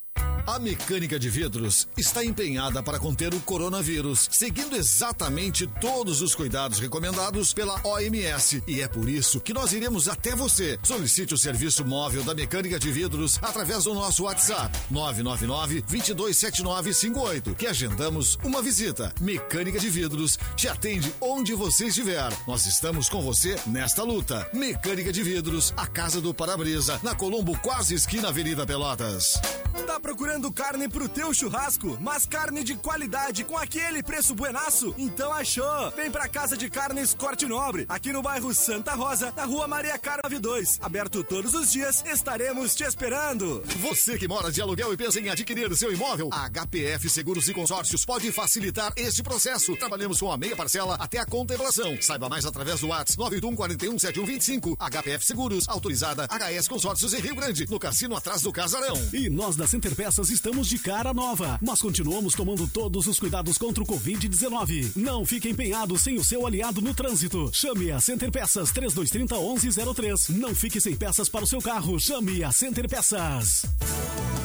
A 0.47 0.59
mecânica 0.59 1.19
de 1.19 1.31
vidros 1.31 1.89
está 1.97 2.23
empenhada 2.23 2.83
para 2.83 2.99
conter 2.99 3.33
o 3.33 3.41
coronavírus, 3.41 4.29
seguindo 4.31 4.77
exatamente 4.77 5.67
todos 5.81 6.21
os 6.21 6.35
cuidados 6.35 6.79
recomendados 6.79 7.55
pela 7.55 7.81
OMS. 7.83 8.63
E 8.67 8.83
é 8.83 8.87
por 8.87 9.09
isso 9.09 9.41
que 9.41 9.55
nós 9.55 9.73
iremos 9.73 10.07
até 10.07 10.37
você. 10.37 10.79
Solicite 10.83 11.33
o 11.33 11.39
serviço 11.39 11.83
móvel 11.87 12.23
da 12.25 12.35
mecânica 12.35 12.79
de 12.79 12.93
vidros 12.93 13.39
através 13.41 13.85
do 13.85 13.95
nosso 13.95 14.25
WhatsApp 14.25 14.79
999 14.91 15.81
227958, 15.81 17.55
que 17.55 17.67
agendamos 17.67 18.39
uma 18.45 18.61
visita. 18.61 19.15
Mecânica 19.23 19.81
de 19.81 19.89
vidros 19.89 20.39
te 20.55 20.69
atende 20.69 21.11
onde 21.23 21.55
você 21.55 21.87
estiver. 21.87 22.31
Nós 22.47 22.67
estamos 22.67 23.09
com 23.09 23.23
você 23.23 23.57
nesta 23.67 24.03
luta. 24.03 24.47
Mecânica 24.53 25.11
de 25.11 25.23
vidros, 25.23 25.73
a 25.75 25.87
casa 25.87 26.21
do 26.21 26.35
para-brisa, 26.35 27.01
na 27.03 27.15
Colombo, 27.15 27.59
quase 27.61 27.95
esquina 27.95 28.29
Avenida 28.29 28.67
Pelotas. 28.67 29.41
Tá 29.87 30.01
procurando 30.35 30.53
carne 30.53 30.89
pro 30.89 31.09
teu 31.09 31.33
churrasco, 31.33 31.97
mas 32.01 32.27
carne 32.27 32.65
de 32.65 32.75
qualidade 32.75 33.45
com 33.45 33.57
aquele 33.57 34.03
preço 34.03 34.35
buenaço? 34.35 34.95
Então 34.99 35.33
achou! 35.33 35.91
Vem 35.97 36.11
pra 36.11 36.29
Casa 36.29 36.57
de 36.57 36.69
Carnes 36.69 37.15
Corte 37.15 37.47
Nobre, 37.47 37.87
aqui 37.89 38.13
no 38.13 38.23
bairro 38.23 38.53
Santa 38.53 38.95
Rosa, 38.95 39.33
na 39.37 39.45
rua 39.45 39.69
Maria 39.69 39.97
Carva 39.99 40.29
2. 40.29 40.79
Aberto 40.83 41.23
todos 41.23 41.55
os 41.55 41.71
dias, 41.71 42.03
estaremos 42.07 42.75
te 42.75 42.83
esperando. 42.85 43.63
Você 43.81 44.19
que 44.19 44.27
mora 44.27 44.51
de 44.51 44.61
aluguel 44.61 44.93
e 44.93 44.97
pensa 44.97 45.21
em 45.21 45.29
adquirir 45.29 45.75
seu 45.77 45.93
imóvel, 45.93 46.31
a 46.33 46.49
HPF 46.49 47.09
Seguros 47.09 47.49
e 47.49 47.55
Consórcios 47.55 48.05
pode 48.05 48.31
facilitar 48.33 48.93
este 48.97 49.23
processo. 49.23 49.77
Trabalhamos 49.77 50.19
com 50.19 50.33
a 50.33 50.37
meia 50.37 50.57
parcela 50.57 50.97
até 50.97 51.19
a 51.19 51.27
contemplação. 51.27 51.97
Saiba 52.01 52.29
mais 52.29 52.45
através 52.45 52.81
do 52.81 52.89
WhatsApp 52.89 53.19
981 53.19 53.57
41 53.57 53.99
7125. 53.99 54.77
HPF 54.77 55.27
Seguros, 55.27 55.69
autorizada 55.69 56.27
HS 56.27 56.69
Consórcios 56.69 57.15
em 57.15 57.21
Rio 57.21 57.37
Grande, 57.37 57.67
no 57.71 57.79
cassino 57.79 58.17
atrás 58.17 58.43
do 58.43 58.53
Casarão. 58.53 58.97
E 59.13 59.31
nós 59.31 59.57
da 59.57 59.67
Center 59.67 59.95
Peças 59.95 60.24
estamos 60.31 60.69
de 60.69 60.79
cara 60.79 61.13
nova. 61.13 61.59
Nós 61.61 61.81
continuamos 61.81 62.35
tomando 62.35 62.67
todos 62.69 63.07
os 63.07 63.19
cuidados 63.19 63.59
contra 63.59 63.83
o 63.83 63.87
Covid-19. 63.87 64.93
Não 64.97 65.25
fique 65.25 65.49
empenhado 65.49 65.99
sem 65.99 66.17
o 66.17 66.25
seu 66.25 66.47
aliado 66.47 66.81
no 66.81 66.95
trânsito. 66.95 67.51
Chame 67.53 67.91
a 67.91 68.01
Center 68.01 68.31
Peças 68.31 68.71
3230 68.71 69.35
1103. 69.37 70.29
Não 70.31 70.55
fique 70.55 70.81
sem 70.81 70.97
peças 70.97 71.29
para 71.29 71.45
o 71.45 71.47
seu 71.47 71.61
carro. 71.61 71.99
Chame 71.99 72.45
a 72.45 72.53
Center 72.53 72.89
Peças. 72.89 73.67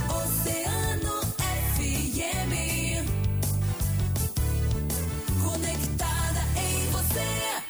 Oceano 0.09 1.21
FM. 1.75 2.53
Conectada 5.43 6.41
em 6.57 6.91
você. 6.91 7.63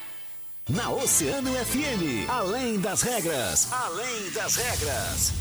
Na 0.70 0.90
Oceano 0.92 1.52
FM. 1.54 2.30
Além 2.30 2.80
das 2.80 3.02
regras. 3.02 3.68
Além 3.72 4.32
das 4.32 4.56
regras. 4.56 5.39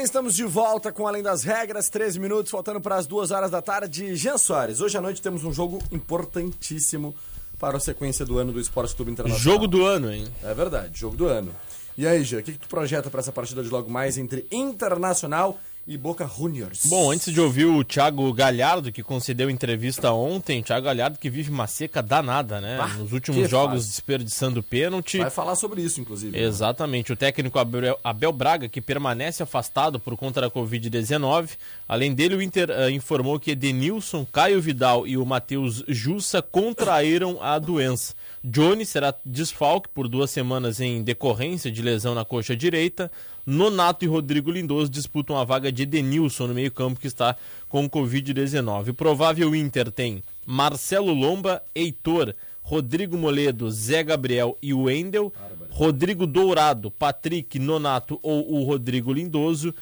Bem, 0.00 0.04
estamos 0.04 0.34
de 0.34 0.44
volta 0.44 0.90
com 0.90 1.06
Além 1.06 1.22
das 1.22 1.42
Regras, 1.44 1.90
13 1.90 2.18
minutos, 2.18 2.50
faltando 2.50 2.80
para 2.80 2.96
as 2.96 3.06
2 3.06 3.30
horas 3.30 3.50
da 3.50 3.60
tarde. 3.60 4.16
Jean 4.16 4.38
Soares, 4.38 4.80
hoje 4.80 4.96
à 4.96 5.00
noite 5.00 5.20
temos 5.20 5.44
um 5.44 5.52
jogo 5.52 5.78
importantíssimo 5.92 7.14
para 7.58 7.76
a 7.76 7.80
sequência 7.80 8.24
do 8.24 8.38
ano 8.38 8.50
do 8.50 8.58
Esporte 8.58 8.94
Clube 8.94 9.10
Internacional. 9.10 9.42
Jogo 9.42 9.68
do 9.68 9.84
ano, 9.84 10.10
hein? 10.10 10.26
É 10.42 10.54
verdade, 10.54 10.98
jogo 10.98 11.16
do 11.16 11.26
ano. 11.26 11.54
E 11.98 12.06
aí, 12.06 12.24
Jean, 12.24 12.40
o 12.40 12.42
que, 12.42 12.52
que 12.52 12.58
tu 12.58 12.68
projeta 12.68 13.10
para 13.10 13.20
essa 13.20 13.30
partida 13.30 13.62
de 13.62 13.68
logo 13.68 13.90
mais 13.90 14.16
entre 14.16 14.46
Internacional 14.50 15.58
e 15.86 15.96
Boca 15.96 16.26
Juniors. 16.26 16.86
Bom, 16.86 17.10
antes 17.10 17.32
de 17.32 17.40
ouvir 17.40 17.64
o 17.64 17.82
Thiago 17.82 18.32
Galhardo, 18.32 18.92
que 18.92 19.02
concedeu 19.02 19.50
entrevista 19.50 20.12
ontem, 20.12 20.62
Thiago 20.62 20.86
Galhardo 20.86 21.18
que 21.18 21.28
vive 21.28 21.50
uma 21.50 21.66
seca 21.66 22.02
danada, 22.02 22.60
né? 22.60 22.78
Ah, 22.80 22.88
Nos 22.88 23.12
últimos 23.12 23.48
jogos 23.50 23.82
faz. 23.82 23.86
desperdiçando 23.86 24.62
pênalti. 24.62 25.18
Vai 25.18 25.30
falar 25.30 25.56
sobre 25.56 25.82
isso, 25.82 26.00
inclusive. 26.00 26.38
Né? 26.38 26.44
Exatamente. 26.44 27.10
Né? 27.10 27.14
O 27.14 27.16
técnico 27.16 27.58
Abel, 27.58 27.98
Abel, 28.04 28.32
Braga, 28.32 28.68
que 28.68 28.80
permanece 28.80 29.42
afastado 29.42 29.98
por 29.98 30.16
conta 30.16 30.40
da 30.40 30.50
Covid-19. 30.50 31.50
Além 31.88 32.14
dele, 32.14 32.36
o 32.36 32.42
Inter 32.42 32.70
uh, 32.70 32.90
informou 32.90 33.40
que 33.40 33.50
Edenilson, 33.52 34.24
Caio 34.30 34.60
Vidal 34.60 35.06
e 35.06 35.16
o 35.16 35.26
Matheus 35.26 35.82
Jussa 35.88 36.40
contraíram 36.40 37.42
a 37.42 37.58
doença. 37.58 38.14
Johnny 38.42 38.86
será 38.86 39.14
desfalque 39.24 39.88
por 39.88 40.08
duas 40.08 40.30
semanas 40.30 40.80
em 40.80 41.02
decorrência 41.02 41.70
de 41.70 41.82
lesão 41.82 42.14
na 42.14 42.24
coxa 42.24 42.56
direita. 42.56 43.10
Nonato 43.50 44.04
e 44.04 44.08
Rodrigo 44.08 44.50
Lindoso 44.50 44.88
disputam 44.88 45.36
a 45.36 45.42
vaga 45.42 45.72
de 45.72 45.82
Edenilson 45.82 46.46
no 46.46 46.54
meio-campo 46.54 47.00
que 47.00 47.08
está 47.08 47.34
com 47.68 47.90
Covid-19. 47.90 48.90
O 48.90 48.94
provável 48.94 49.54
Inter 49.56 49.90
tem 49.90 50.22
Marcelo 50.46 51.12
Lomba, 51.12 51.60
Heitor, 51.74 52.32
Rodrigo 52.62 53.18
Moledo, 53.18 53.68
Zé 53.68 54.04
Gabriel 54.04 54.56
e 54.62 54.72
Wendel, 54.72 55.32
Rodrigo 55.68 56.28
Dourado, 56.28 56.92
Patrick, 56.92 57.58
Nonato 57.58 58.20
ou 58.22 58.52
o 58.52 58.62
Rodrigo 58.62 59.12
Lindoso, 59.12 59.74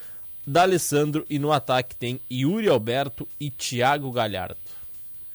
D'Alessandro 0.47 1.27
e 1.29 1.39
no 1.39 1.53
ataque 1.53 1.95
tem 1.95 2.19
Yuri 2.33 2.71
Alberto 2.71 3.29
e 3.39 3.51
Thiago 3.51 4.11
Galhardo. 4.11 4.57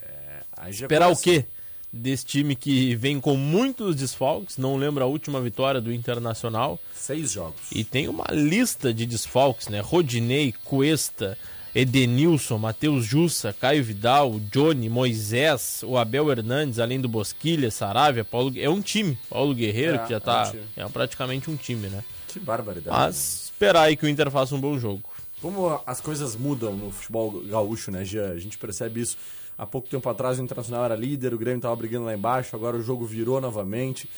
É, 0.02 0.70
Esperar 0.72 1.06
começa... 1.06 1.22
o 1.22 1.24
quê? 1.24 1.46
Desse 1.94 2.26
time 2.26 2.56
que 2.56 2.96
vem 2.96 3.22
com 3.22 3.38
muitos 3.38 3.96
desfalques, 3.96 4.58
não 4.58 4.76
lembro 4.76 5.04
a 5.04 5.08
última 5.08 5.40
vitória 5.40 5.80
do 5.80 5.94
Internacional. 5.94 6.80
Seis 6.96 7.34
jogos. 7.34 7.62
E 7.72 7.84
tem 7.84 8.08
uma 8.08 8.26
lista 8.32 8.92
de 8.92 9.06
desfalques, 9.06 9.68
né? 9.68 9.80
Rodinei, 9.80 10.52
Cuesta, 10.64 11.38
Edenilson, 11.76 12.58
Matheus 12.58 13.06
Jussa, 13.06 13.54
Caio 13.54 13.84
Vidal, 13.84 14.40
Johnny, 14.52 14.90
Moisés, 14.90 15.84
o 15.86 15.96
Abel 15.96 16.32
Hernandes, 16.32 16.80
além 16.80 17.00
do 17.00 17.08
Bosquilha, 17.08 17.70
Saravia, 17.70 18.26
Paulo... 18.26 18.52
É 18.58 18.70
um 18.70 18.82
time. 18.82 19.16
Paulo 19.30 19.54
Guerreiro, 19.54 19.98
é, 19.98 20.00
que 20.00 20.10
já 20.10 20.20
tá... 20.20 20.52
É, 20.76 20.84
um 20.84 20.88
é 20.88 20.90
praticamente 20.90 21.52
um 21.52 21.56
time, 21.56 21.90
né? 21.90 22.04
Que 22.28 22.40
barbaridade. 22.40 22.98
Mas 22.98 23.44
esperar 23.46 23.84
aí 23.84 23.96
que 23.96 24.06
o 24.06 24.10
Inter 24.10 24.32
faça 24.32 24.56
um 24.56 24.60
bom 24.60 24.80
jogo. 24.80 25.04
Como 25.40 25.80
as 25.86 26.02
coisas 26.02 26.36
mudam 26.36 26.74
no 26.74 26.90
futebol 26.90 27.44
gaúcho, 27.46 27.92
né, 27.92 28.04
Gia? 28.06 28.32
A 28.32 28.40
gente 28.40 28.58
percebe 28.58 29.02
isso 29.02 29.18
Há 29.64 29.66
pouco 29.66 29.88
tempo 29.88 30.10
atrás 30.10 30.38
o 30.40 30.44
Internacional 30.44 30.84
era 30.84 30.96
líder, 30.96 31.34
o 31.34 31.38
Grêmio 31.38 31.60
estava 31.60 31.74
brigando 31.74 32.06
lá 32.06 32.14
embaixo, 32.14 32.54
agora 32.54 32.76
o 32.76 32.82
jogo 32.82 33.06
virou 33.06 33.40
novamente. 33.40 34.10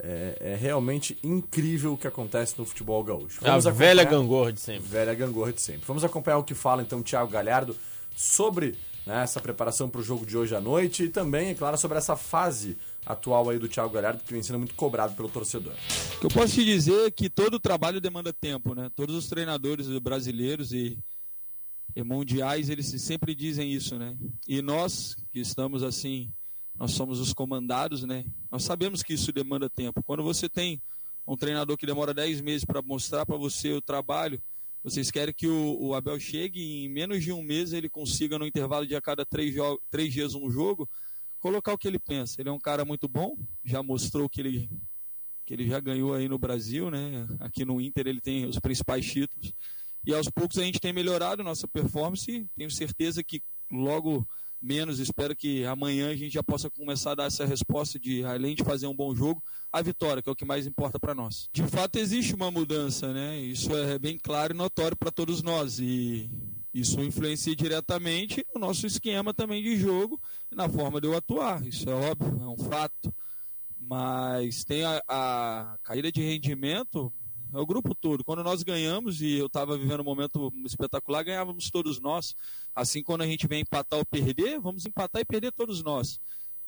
É, 0.00 0.36
é, 0.40 0.54
realmente 0.54 1.18
incrível 1.24 1.94
o 1.94 1.98
que 1.98 2.06
acontece 2.06 2.54
no 2.58 2.64
futebol 2.64 3.02
gaúcho. 3.02 3.40
Vamos 3.40 3.66
a 3.66 3.70
velha 3.70 4.04
gangorra 4.04 4.52
de 4.52 4.60
sempre. 4.60 4.86
Velha 4.86 5.14
gangorra 5.14 5.52
de 5.52 5.62
sempre. 5.62 5.82
Vamos 5.86 6.04
acompanhar 6.04 6.36
o 6.36 6.44
que 6.44 6.54
fala 6.54 6.82
então 6.82 7.00
o 7.00 7.02
Thiago 7.02 7.32
Galhardo 7.32 7.74
sobre 8.14 8.76
né, 9.06 9.22
essa 9.22 9.40
preparação 9.40 9.88
para 9.88 10.00
o 10.00 10.04
jogo 10.04 10.26
de 10.26 10.36
hoje 10.36 10.54
à 10.54 10.60
noite 10.60 11.04
e 11.04 11.08
também, 11.08 11.48
é 11.48 11.54
claro, 11.54 11.76
sobre 11.78 11.96
essa 11.98 12.14
fase 12.14 12.76
atual 13.04 13.48
aí 13.48 13.58
do 13.58 13.66
Thiago 13.66 13.88
Galhardo 13.88 14.22
que 14.24 14.32
vem 14.32 14.42
sendo 14.42 14.58
muito 14.58 14.74
cobrado 14.74 15.14
pelo 15.14 15.28
torcedor. 15.30 15.72
O 16.16 16.20
que 16.20 16.26
eu 16.26 16.30
posso 16.30 16.54
te 16.54 16.64
dizer 16.64 17.06
é 17.06 17.10
que 17.10 17.30
todo 17.30 17.58
trabalho 17.58 18.00
demanda 18.00 18.32
tempo, 18.32 18.74
né? 18.74 18.90
Todos 18.94 19.16
os 19.16 19.26
treinadores 19.26 19.88
brasileiros 19.98 20.70
e 20.72 20.98
mundiais, 22.02 22.68
eles 22.68 22.86
sempre 23.00 23.34
dizem 23.34 23.72
isso, 23.72 23.98
né? 23.98 24.16
E 24.46 24.62
nós, 24.62 25.16
que 25.30 25.40
estamos 25.40 25.82
assim, 25.82 26.32
nós 26.78 26.92
somos 26.92 27.20
os 27.20 27.32
comandados, 27.32 28.04
né? 28.04 28.24
Nós 28.50 28.62
sabemos 28.62 29.02
que 29.02 29.14
isso 29.14 29.32
demanda 29.32 29.68
tempo. 29.68 30.02
Quando 30.02 30.22
você 30.22 30.48
tem 30.48 30.80
um 31.26 31.36
treinador 31.36 31.76
que 31.76 31.86
demora 31.86 32.14
10 32.14 32.40
meses 32.40 32.64
para 32.64 32.80
mostrar 32.80 33.26
para 33.26 33.36
você 33.36 33.72
o 33.72 33.82
trabalho, 33.82 34.40
vocês 34.82 35.10
querem 35.10 35.34
que 35.34 35.46
o, 35.46 35.76
o, 35.80 35.94
Abel 35.94 36.18
chegue 36.18 36.60
e 36.60 36.84
em 36.84 36.88
menos 36.88 37.22
de 37.22 37.32
um 37.32 37.42
mês 37.42 37.72
ele 37.72 37.88
consiga, 37.88 38.38
no 38.38 38.46
intervalo 38.46 38.86
de 38.86 38.94
a 38.94 39.00
cada 39.00 39.26
três, 39.26 39.54
três 39.90 40.12
dias 40.12 40.34
um 40.34 40.50
jogo, 40.50 40.88
colocar 41.40 41.72
o 41.72 41.78
que 41.78 41.88
ele 41.88 41.98
pensa. 41.98 42.40
Ele 42.40 42.48
é 42.48 42.52
um 42.52 42.58
cara 42.58 42.84
muito 42.84 43.08
bom, 43.08 43.36
já 43.64 43.82
mostrou 43.82 44.28
que 44.28 44.40
ele, 44.40 44.70
que 45.44 45.52
ele 45.52 45.66
já 45.66 45.80
ganhou 45.80 46.14
aí 46.14 46.28
no 46.28 46.38
Brasil, 46.38 46.90
né? 46.90 47.26
Aqui 47.40 47.64
no 47.64 47.80
Inter 47.80 48.06
ele 48.06 48.20
tem 48.20 48.46
os 48.46 48.58
principais 48.58 49.04
títulos. 49.04 49.52
E 50.06 50.14
aos 50.14 50.28
poucos 50.28 50.58
a 50.58 50.62
gente 50.62 50.80
tem 50.80 50.92
melhorado 50.92 51.42
nossa 51.42 51.68
performance 51.68 52.48
tenho 52.56 52.70
certeza 52.70 53.22
que 53.22 53.42
logo 53.70 54.26
menos, 54.60 54.98
espero 54.98 55.36
que 55.36 55.64
amanhã 55.64 56.10
a 56.10 56.16
gente 56.16 56.34
já 56.34 56.42
possa 56.42 56.68
começar 56.68 57.12
a 57.12 57.14
dar 57.14 57.24
essa 57.24 57.44
resposta 57.44 57.98
de, 57.98 58.24
além 58.24 58.54
de 58.54 58.64
fazer 58.64 58.86
um 58.86 58.96
bom 58.96 59.14
jogo, 59.14 59.42
a 59.72 59.80
vitória, 59.80 60.22
que 60.22 60.28
é 60.28 60.32
o 60.32 60.36
que 60.36 60.44
mais 60.44 60.66
importa 60.66 60.98
para 60.98 61.14
nós. 61.14 61.48
De 61.52 61.62
fato, 61.64 61.96
existe 61.96 62.34
uma 62.34 62.50
mudança, 62.50 63.12
né? 63.12 63.38
Isso 63.38 63.72
é 63.76 63.98
bem 63.98 64.18
claro 64.18 64.52
e 64.52 64.56
notório 64.56 64.96
para 64.96 65.10
todos 65.10 65.42
nós. 65.42 65.78
E 65.78 66.30
isso 66.72 67.00
influencia 67.00 67.54
diretamente 67.54 68.44
no 68.54 68.60
nosso 68.60 68.86
esquema 68.86 69.32
também 69.32 69.62
de 69.62 69.76
jogo 69.76 70.20
e 70.50 70.54
na 70.54 70.68
forma 70.68 71.00
de 71.00 71.06
eu 71.06 71.16
atuar. 71.16 71.64
Isso 71.66 71.88
é 71.88 71.94
óbvio, 71.94 72.42
é 72.42 72.48
um 72.48 72.58
fato. 72.58 73.14
Mas 73.80 74.64
tem 74.64 74.84
a, 74.84 75.02
a 75.08 75.78
caída 75.82 76.10
de 76.10 76.20
rendimento, 76.20 77.12
é 77.52 77.58
o 77.58 77.66
grupo 77.66 77.94
todo. 77.94 78.24
Quando 78.24 78.42
nós 78.42 78.62
ganhamos, 78.62 79.20
e 79.20 79.38
eu 79.38 79.46
estava 79.46 79.76
vivendo 79.76 80.00
um 80.00 80.04
momento 80.04 80.52
espetacular, 80.64 81.22
ganhávamos 81.24 81.70
todos 81.70 82.00
nós. 82.00 82.34
Assim, 82.74 83.02
quando 83.02 83.22
a 83.22 83.26
gente 83.26 83.46
vem 83.46 83.62
empatar 83.62 83.98
ou 83.98 84.04
perder, 84.04 84.60
vamos 84.60 84.86
empatar 84.86 85.22
e 85.22 85.24
perder 85.24 85.52
todos 85.52 85.82
nós. 85.82 86.20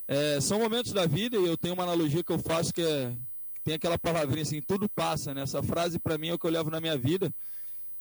É, 0.09 0.40
são 0.40 0.59
momentos 0.59 0.93
da 0.93 1.07
vida, 1.07 1.37
e 1.37 1.47
eu 1.47 1.57
tenho 1.57 1.75
uma 1.75 1.85
analogia 1.85 2.25
que 2.25 2.33
eu 2.33 2.38
faço 2.38 2.73
que 2.73 2.83
é. 2.83 3.16
que 3.55 3.61
tem 3.62 3.75
aquela 3.75 3.99
palavrinha 3.99 4.43
assim, 4.43 4.61
tudo 4.61 4.88
passa, 4.88 5.33
né? 5.33 5.43
Essa 5.43 5.62
frase 5.62 5.99
para 5.99 6.19
mim 6.19 6.29
é 6.29 6.35
o 6.35 6.38
que 6.38 6.47
eu 6.47 6.51
levo 6.51 6.71
na 6.71 6.81
minha 6.81 6.97
vida. 6.97 7.33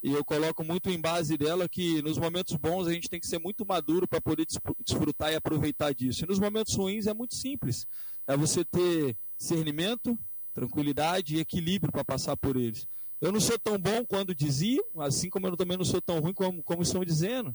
E 0.01 0.13
eu 0.13 0.23
coloco 0.23 0.63
muito 0.63 0.89
em 0.89 0.99
base 0.99 1.37
dela 1.37 1.67
que 1.67 2.01
nos 2.01 2.17
momentos 2.17 2.55
bons 2.55 2.87
a 2.87 2.93
gente 2.93 3.09
tem 3.09 3.19
que 3.19 3.27
ser 3.27 3.37
muito 3.37 3.65
maduro 3.65 4.07
para 4.07 4.21
poder 4.21 4.45
desfrutar 4.85 5.31
e 5.33 5.35
aproveitar 5.35 5.93
disso. 5.93 6.23
E 6.23 6.27
nos 6.27 6.39
momentos 6.39 6.73
ruins 6.73 7.05
é 7.05 7.13
muito 7.13 7.35
simples. 7.35 7.85
É 8.25 8.37
você 8.37 8.63
ter 8.63 9.17
discernimento, 9.37 10.17
tranquilidade 10.53 11.35
e 11.35 11.39
equilíbrio 11.39 11.91
para 11.91 12.03
passar 12.03 12.35
por 12.37 12.55
eles. 12.55 12.87
Eu 13.21 13.31
não 13.31 13.39
sou 13.39 13.59
tão 13.59 13.77
bom 13.77 14.05
quando 14.05 14.33
diziam, 14.33 14.83
assim 14.97 15.29
como 15.29 15.47
eu 15.47 15.57
também 15.57 15.77
não 15.77 15.85
sou 15.85 16.01
tão 16.01 16.19
ruim 16.19 16.33
como, 16.33 16.63
como 16.63 16.81
estão 16.81 17.03
dizendo. 17.03 17.53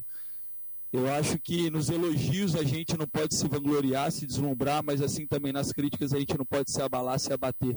Eu 0.92 1.12
acho 1.12 1.38
que 1.38 1.70
nos 1.70 1.90
elogios 1.90 2.54
a 2.54 2.62
gente 2.62 2.96
não 2.96 3.06
pode 3.06 3.34
se 3.34 3.48
vangloriar, 3.48 4.12
se 4.12 4.26
deslumbrar, 4.26 4.84
mas 4.84 5.02
assim 5.02 5.26
também 5.26 5.52
nas 5.52 5.72
críticas 5.72 6.12
a 6.12 6.18
gente 6.20 6.38
não 6.38 6.44
pode 6.44 6.70
se 6.70 6.80
abalar, 6.80 7.18
se 7.18 7.32
abater. 7.32 7.76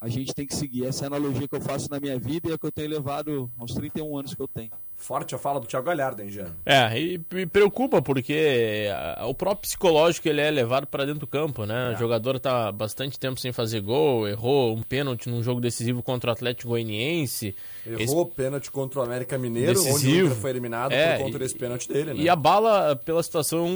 A 0.00 0.08
gente 0.08 0.34
tem 0.34 0.46
que 0.46 0.54
seguir. 0.54 0.84
Essa 0.84 1.04
é 1.04 1.06
a 1.06 1.08
analogia 1.08 1.48
que 1.48 1.56
eu 1.56 1.60
faço 1.60 1.90
na 1.90 1.98
minha 1.98 2.18
vida 2.18 2.48
e 2.48 2.52
é 2.52 2.58
que 2.58 2.66
eu 2.66 2.70
tenho 2.70 2.90
levado 2.90 3.50
aos 3.58 3.72
31 3.72 4.16
anos 4.16 4.34
que 4.34 4.40
eu 4.40 4.48
tenho. 4.48 4.70
Forte 5.02 5.34
a 5.34 5.38
fala 5.38 5.58
do 5.58 5.66
Thiago 5.66 5.84
Galhardo, 5.84 6.22
hein, 6.22 6.30
Jean? 6.30 6.54
É, 6.64 6.96
e 6.96 7.20
me 7.32 7.44
preocupa 7.44 8.00
porque 8.00 8.86
ah, 8.94 9.26
o 9.26 9.34
próprio 9.34 9.62
psicológico 9.62 10.28
ele 10.28 10.40
é 10.40 10.48
levado 10.48 10.86
para 10.86 11.04
dentro 11.04 11.18
do 11.18 11.26
campo, 11.26 11.66
né? 11.66 11.90
É. 11.90 11.96
O 11.96 11.98
jogador 11.98 12.38
tá 12.38 12.70
bastante 12.70 13.18
tempo 13.18 13.40
sem 13.40 13.50
fazer 13.50 13.80
gol, 13.80 14.28
errou 14.28 14.76
um 14.76 14.82
pênalti 14.82 15.28
num 15.28 15.42
jogo 15.42 15.60
decisivo 15.60 16.04
contra 16.04 16.30
o 16.30 16.32
Atlético 16.32 16.68
Goianiense. 16.68 17.52
Errou 17.84 18.20
o 18.20 18.26
pênalti 18.26 18.70
contra 18.70 19.00
o 19.00 19.02
América 19.02 19.36
Mineiro, 19.36 19.72
onde 19.72 19.80
o 19.80 19.92
Decisivo. 19.92 20.34
Foi 20.36 20.50
eliminado 20.50 20.92
É, 20.92 21.16
por 21.16 21.24
conta 21.24 21.36
e- 21.36 21.40
desse 21.40 21.58
pênalti 21.58 21.88
dele, 21.88 22.14
né? 22.14 22.20
E 22.22 22.28
abala 22.28 22.94
pela 22.94 23.20
situação 23.24 23.68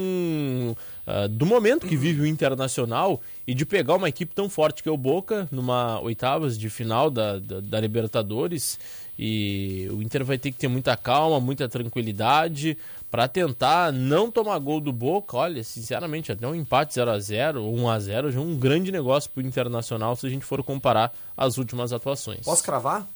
ah, 1.06 1.26
do 1.26 1.44
momento 1.44 1.88
que 1.88 1.96
vive 1.96 2.20
o 2.22 2.26
Internacional 2.26 3.20
e 3.46 3.52
de 3.52 3.66
pegar 3.66 3.96
uma 3.96 4.08
equipe 4.08 4.32
tão 4.32 4.48
forte 4.48 4.80
que 4.80 4.88
é 4.88 4.92
o 4.92 4.96
Boca, 4.96 5.48
numa 5.50 6.00
oitavas 6.00 6.56
de 6.58 6.70
final 6.70 7.10
da, 7.10 7.38
da, 7.40 7.60
da 7.60 7.80
Libertadores. 7.80 8.78
E 9.18 9.88
o 9.92 10.02
Inter 10.02 10.24
vai 10.24 10.38
ter 10.38 10.52
que 10.52 10.58
ter 10.58 10.68
muita 10.68 10.96
calma, 10.96 11.40
muita 11.40 11.68
tranquilidade 11.68 12.76
para 13.10 13.28
tentar 13.28 13.92
não 13.92 14.30
tomar 14.30 14.58
gol 14.58 14.80
do 14.80 14.92
Boca. 14.92 15.36
Olha, 15.36 15.62
sinceramente, 15.64 16.32
até 16.32 16.46
um 16.46 16.54
empate 16.54 16.94
0 16.94 17.10
a 17.10 17.18
0 17.18 17.62
ou 17.64 17.74
1 17.76 17.88
a 17.88 17.98
0 17.98 18.32
já 18.32 18.38
é 18.38 18.42
um 18.42 18.56
grande 18.56 18.92
negócio 18.92 19.30
pro 19.30 19.42
Internacional 19.42 20.16
se 20.16 20.26
a 20.26 20.30
gente 20.30 20.44
for 20.44 20.62
comparar 20.62 21.12
as 21.36 21.56
últimas 21.56 21.92
atuações. 21.92 22.40
Posso 22.40 22.62
cravar? 22.62 23.06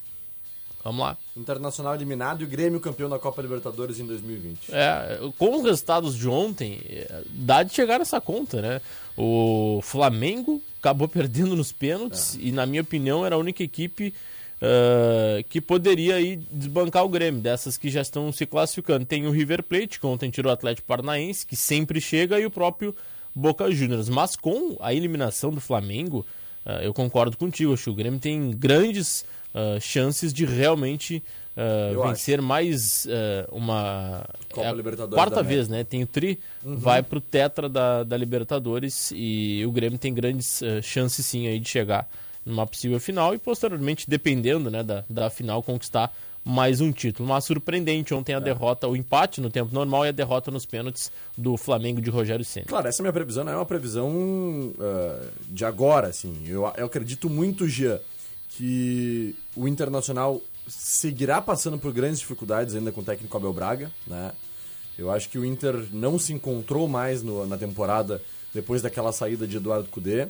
Vamos 0.83 1.01
lá. 1.01 1.17
Internacional 1.37 1.93
eliminado 1.93 2.41
e 2.41 2.45
o 2.45 2.47
Grêmio 2.47 2.79
campeão 2.79 3.07
da 3.07 3.19
Copa 3.19 3.41
Libertadores 3.41 3.99
em 3.99 4.05
2020. 4.05 4.73
É, 4.73 5.19
com 5.37 5.57
os 5.57 5.63
resultados 5.63 6.17
de 6.17 6.27
ontem, 6.27 6.81
é, 6.89 7.21
dá 7.29 7.61
de 7.61 7.73
chegar 7.73 7.99
nessa 7.99 8.19
conta, 8.19 8.61
né? 8.61 8.81
O 9.15 9.79
Flamengo 9.83 10.59
acabou 10.79 11.05
perdendo 11.07 11.55
nos 11.55 11.71
pênaltis 11.71 12.35
e, 12.39 12.51
na 12.51 12.65
minha 12.65 12.81
opinião, 12.81 13.23
era 13.23 13.35
a 13.35 13.37
única 13.37 13.61
equipe 13.61 14.13
ah, 14.61 15.43
que 15.49 15.59
poderia 15.59 16.15
aí 16.15 16.35
desbancar 16.51 17.03
o 17.03 17.09
Grêmio, 17.09 17.41
dessas 17.41 17.77
que 17.77 17.89
já 17.89 18.01
estão 18.01 18.31
se 18.31 18.45
classificando. 18.45 19.05
Tem 19.05 19.25
o 19.25 19.31
River 19.31 19.63
Plate, 19.63 19.99
que 19.99 20.05
ontem 20.05 20.29
tirou 20.29 20.51
o 20.51 20.53
Atlético 20.53 20.87
Paranaense, 20.87 21.45
que 21.45 21.55
sempre 21.55 21.99
chega, 21.99 22.39
e 22.39 22.45
o 22.45 22.51
próprio 22.51 22.95
Boca 23.33 23.71
Juniors. 23.71 24.07
Mas 24.07 24.35
com 24.35 24.77
a 24.79 24.93
eliminação 24.93 25.49
do 25.51 25.59
Flamengo, 25.59 26.25
ah, 26.63 26.83
eu 26.83 26.93
concordo 26.93 27.35
contigo, 27.35 27.73
acho 27.73 27.85
que 27.85 27.89
o 27.89 27.95
Grêmio 27.95 28.19
tem 28.19 28.51
grandes 28.51 29.25
ah, 29.53 29.79
chances 29.79 30.31
de 30.31 30.45
realmente 30.45 31.23
Eu 31.91 32.03
vencer 32.03 32.39
mais 32.39 33.07
ah, 33.09 33.47
uma 33.51 34.23
Copa 34.53 34.67
é 34.67 34.73
Libertadores 34.73 35.15
quarta 35.15 35.41
vez, 35.41 35.67
né? 35.67 35.83
Tem 35.83 36.03
o 36.03 36.07
Tri, 36.07 36.39
vai 36.63 37.01
pro 37.01 37.19
Tetra 37.19 37.67
da, 37.67 38.03
da 38.03 38.15
Libertadores 38.15 39.11
e 39.11 39.63
o 39.65 39.71
Grêmio 39.71 39.97
tem 39.97 40.13
grandes 40.13 40.61
ah, 40.61 40.83
chances 40.83 41.25
sim 41.25 41.47
aí 41.47 41.59
de 41.59 41.67
chegar 41.67 42.07
numa 42.45 42.65
possível 42.65 42.99
final 42.99 43.33
e 43.33 43.37
posteriormente, 43.37 44.09
dependendo 44.09 44.69
né, 44.71 44.83
da, 44.83 45.03
da 45.09 45.29
final, 45.29 45.61
conquistar 45.61 46.13
mais 46.43 46.81
um 46.81 46.91
título. 46.91 47.29
Mas 47.29 47.45
surpreendente 47.45 48.13
ontem 48.15 48.33
a 48.33 48.39
derrota, 48.39 48.87
o 48.87 48.95
empate 48.95 49.39
no 49.39 49.49
tempo 49.49 49.73
normal 49.73 50.05
e 50.05 50.09
a 50.09 50.11
derrota 50.11 50.49
nos 50.49 50.65
pênaltis 50.65 51.11
do 51.37 51.55
Flamengo 51.55 52.01
de 52.01 52.09
Rogério 52.09 52.43
Ceni. 52.43 52.65
Claro, 52.65 52.87
essa 52.87 53.03
minha 53.03 53.13
previsão 53.13 53.43
não 53.43 53.51
é 53.53 53.55
uma 53.55 53.65
previsão 53.65 54.73
ah, 54.79 55.27
de 55.49 55.63
agora, 55.63 56.07
assim. 56.07 56.41
Eu, 56.47 56.61
eu 56.77 56.85
acredito 56.87 57.29
muito, 57.29 57.67
Jean, 57.67 57.99
que 58.49 59.35
o 59.55 59.67
Internacional 59.67 60.41
seguirá 60.67 61.41
passando 61.41 61.77
por 61.77 61.91
grandes 61.93 62.19
dificuldades 62.19 62.75
ainda 62.75 62.91
com 62.91 63.01
o 63.01 63.03
técnico 63.03 63.35
Abel 63.37 63.53
Braga, 63.53 63.91
né? 64.07 64.31
Eu 64.97 65.09
acho 65.11 65.29
que 65.29 65.37
o 65.39 65.45
Inter 65.45 65.87
não 65.91 66.19
se 66.19 66.33
encontrou 66.33 66.87
mais 66.87 67.23
no- 67.23 67.45
na 67.45 67.57
temporada 67.57 68.21
depois 68.53 68.81
daquela 68.81 69.11
saída 69.11 69.47
de 69.47 69.57
Eduardo 69.57 69.87
Cudê. 69.89 70.27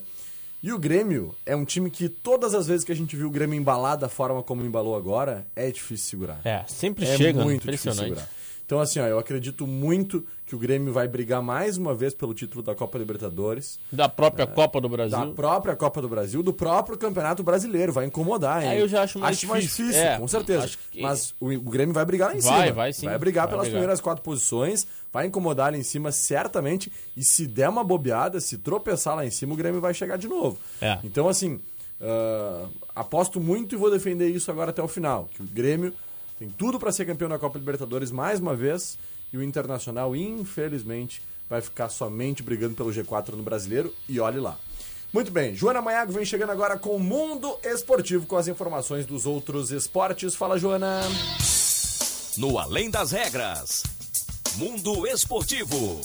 E 0.64 0.72
o 0.72 0.78
Grêmio 0.78 1.34
é 1.46 1.56
um 1.56 1.66
time 1.66 1.90
que 1.90 2.08
todas 2.08 2.54
as 2.54 2.68
vezes 2.68 2.84
que 2.84 2.92
a 2.92 2.96
gente 2.96 3.16
viu 3.16 3.28
o 3.28 3.32
Grêmio 3.32 3.58
embalar 3.60 3.98
da 3.98 4.08
forma 4.08 4.44
como 4.44 4.64
embalou 4.64 4.96
agora, 4.96 5.46
é 5.56 5.72
difícil 5.72 6.08
segurar. 6.10 6.40
É, 6.46 6.64
sempre 6.68 7.06
É 7.06 7.18
chega, 7.18 7.44
muito 7.44 7.62
difícil 7.68 7.92
impressionante. 7.92 8.20
segurar. 8.20 8.30
Então, 8.72 8.80
assim, 8.80 9.02
ó, 9.02 9.06
eu 9.06 9.20
acredito 9.20 9.68
muito 9.68 10.26
que 10.46 10.56
o 10.56 10.58
Grêmio 10.58 10.94
vai 10.94 11.06
brigar 11.06 11.42
mais 11.44 11.76
uma 11.76 11.94
vez 11.94 12.14
pelo 12.14 12.34
título 12.34 12.64
da 12.64 12.74
Copa 12.74 12.98
Libertadores, 12.98 13.78
Da 13.92 14.08
própria 14.08 14.48
Copa 14.48 14.80
do 14.80 14.88
Brasil. 14.88 15.18
da 15.20 15.28
própria 15.28 15.76
Copa 15.76 16.02
do 16.02 16.08
Brasil, 16.08 16.42
do 16.42 16.54
próprio 16.54 16.98
Campeonato 16.98 17.44
Brasileiro. 17.44 17.92
Vai 17.92 18.06
incomodar, 18.06 18.64
hein? 18.64 18.70
É, 18.70 18.82
eu 18.82 18.88
já 18.88 19.02
acho 19.04 19.20
mais 19.20 19.38
difícil. 19.38 19.86
É, 19.94 20.18
com 20.18 20.26
certeza. 20.26 20.64
acho 20.64 20.78
que- 20.90 21.02
Mas 21.02 21.36
o, 21.38 21.48
o 21.50 21.60
Grêmio 21.70 21.94
vai 21.94 22.06
brigar 22.06 22.30
lá 22.30 22.36
em 22.38 22.40
Vai, 22.40 22.62
cima. 22.62 22.74
vai 22.74 22.94
sim. 22.94 23.06
Vai 23.08 23.20
brigar 23.20 23.44
Vai 23.44 23.52
pelas 23.52 23.64
brigar. 23.66 23.78
primeiras 23.82 24.00
quatro 24.00 24.24
posições, 24.24 24.88
vai 25.12 25.28
incomodar 25.28 25.70
lá 25.74 25.78
em 25.78 25.84
cima, 25.84 26.10
certamente. 26.14 26.90
E 27.18 27.26
se 27.26 27.46
der 27.48 27.68
uma 27.68 27.84
bobeada, 27.84 28.40
se 28.40 28.58
tropeçar 28.58 29.18
lá 29.18 29.26
em 29.26 29.32
cima, 29.32 29.54
o 29.54 29.58
Grêmio 29.58 29.82
vai 29.82 29.94
chegar 29.94 30.16
de 30.18 30.30
novo. 30.30 30.58
É. 30.80 30.98
Então, 31.04 31.28
assim, 31.28 31.60
ah, 32.00 32.68
aposto 32.96 33.38
muito 33.42 33.76
e 33.76 33.78
vou 33.78 33.92
defender 33.92 34.30
isso 34.30 34.50
agora 34.50 34.70
até 34.70 34.82
o 34.82 34.88
final. 34.88 35.28
Que 35.36 35.42
o 35.44 35.46
Grêmio 35.46 35.94
tem 36.42 36.50
tudo 36.50 36.80
para 36.80 36.92
ser 36.92 37.06
campeão 37.06 37.30
da 37.30 37.38
Copa 37.38 37.60
Libertadores 37.60 38.10
mais 38.10 38.40
uma 38.40 38.56
vez. 38.56 38.98
E 39.32 39.38
o 39.38 39.44
Internacional, 39.44 40.16
infelizmente, 40.16 41.22
vai 41.48 41.62
ficar 41.62 41.88
somente 41.88 42.42
brigando 42.42 42.74
pelo 42.74 42.90
G4 42.90 43.34
no 43.34 43.44
brasileiro. 43.44 43.94
E 44.10 44.20
olhe 44.20 44.40
lá. 44.40 44.58
Muito 45.14 45.30
bem, 45.30 45.54
Joana 45.54 45.84
Maiago 45.84 46.12
vem 46.12 46.26
chegando 46.26 46.52
agora 46.52 46.80
com 46.80 46.96
o 46.96 47.00
Mundo 47.00 47.60
Esportivo, 47.64 48.26
com 48.26 48.38
as 48.38 48.48
informações 48.48 49.06
dos 49.06 49.28
outros 49.28 49.70
esportes. 49.70 50.34
Fala, 50.34 50.58
Joana. 50.58 51.02
No 52.40 52.58
Além 52.58 52.90
das 52.90 53.12
Regras. 53.12 53.84
Mundo 54.56 55.06
Esportivo. 55.06 56.02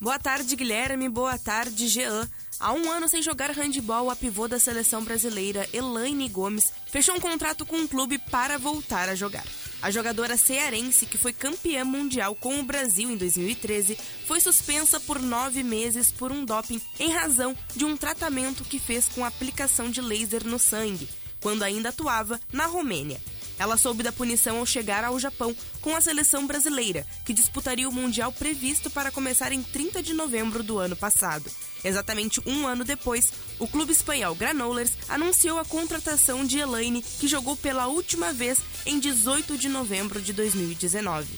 Boa 0.00 0.18
tarde, 0.18 0.56
Guilherme. 0.56 1.10
Boa 1.10 1.38
tarde, 1.38 1.88
Jean. 1.88 2.26
Há 2.58 2.72
um 2.72 2.90
ano 2.90 3.06
sem 3.06 3.20
jogar 3.20 3.50
handball, 3.50 4.08
a 4.08 4.16
pivô 4.16 4.48
da 4.48 4.58
seleção 4.58 5.04
brasileira, 5.04 5.68
Elaine 5.74 6.28
Gomes, 6.30 6.72
fechou 6.86 7.14
um 7.14 7.20
contrato 7.20 7.66
com 7.66 7.82
o 7.82 7.88
clube 7.88 8.16
para 8.16 8.56
voltar 8.56 9.10
a 9.10 9.14
jogar. 9.14 9.44
A 9.84 9.90
jogadora 9.90 10.38
cearense, 10.38 11.04
que 11.04 11.18
foi 11.18 11.30
campeã 11.30 11.84
mundial 11.84 12.34
com 12.34 12.58
o 12.58 12.62
Brasil 12.62 13.10
em 13.10 13.18
2013, 13.18 13.98
foi 14.26 14.40
suspensa 14.40 14.98
por 14.98 15.20
nove 15.20 15.62
meses 15.62 16.10
por 16.10 16.32
um 16.32 16.42
doping 16.42 16.80
em 16.98 17.10
razão 17.10 17.54
de 17.76 17.84
um 17.84 17.94
tratamento 17.94 18.64
que 18.64 18.78
fez 18.78 19.06
com 19.10 19.22
aplicação 19.22 19.90
de 19.90 20.00
laser 20.00 20.42
no 20.42 20.58
sangue, 20.58 21.06
quando 21.38 21.64
ainda 21.64 21.90
atuava 21.90 22.40
na 22.50 22.64
Romênia. 22.64 23.20
Ela 23.58 23.76
soube 23.76 24.02
da 24.02 24.12
punição 24.12 24.58
ao 24.58 24.66
chegar 24.66 25.04
ao 25.04 25.18
Japão 25.18 25.54
com 25.80 25.94
a 25.94 26.00
seleção 26.00 26.46
brasileira, 26.46 27.06
que 27.24 27.32
disputaria 27.32 27.88
o 27.88 27.92
Mundial 27.92 28.32
previsto 28.32 28.90
para 28.90 29.10
começar 29.10 29.52
em 29.52 29.62
30 29.62 30.02
de 30.02 30.12
novembro 30.14 30.62
do 30.62 30.78
ano 30.78 30.96
passado. 30.96 31.50
Exatamente 31.84 32.40
um 32.46 32.66
ano 32.66 32.84
depois, 32.84 33.32
o 33.58 33.68
clube 33.68 33.92
espanhol 33.92 34.34
Granollers 34.34 34.92
anunciou 35.08 35.58
a 35.58 35.64
contratação 35.64 36.44
de 36.44 36.58
Elaine, 36.58 37.02
que 37.02 37.28
jogou 37.28 37.56
pela 37.56 37.86
última 37.86 38.32
vez 38.32 38.58
em 38.86 38.98
18 38.98 39.58
de 39.58 39.68
novembro 39.68 40.20
de 40.20 40.32
2019. 40.32 41.28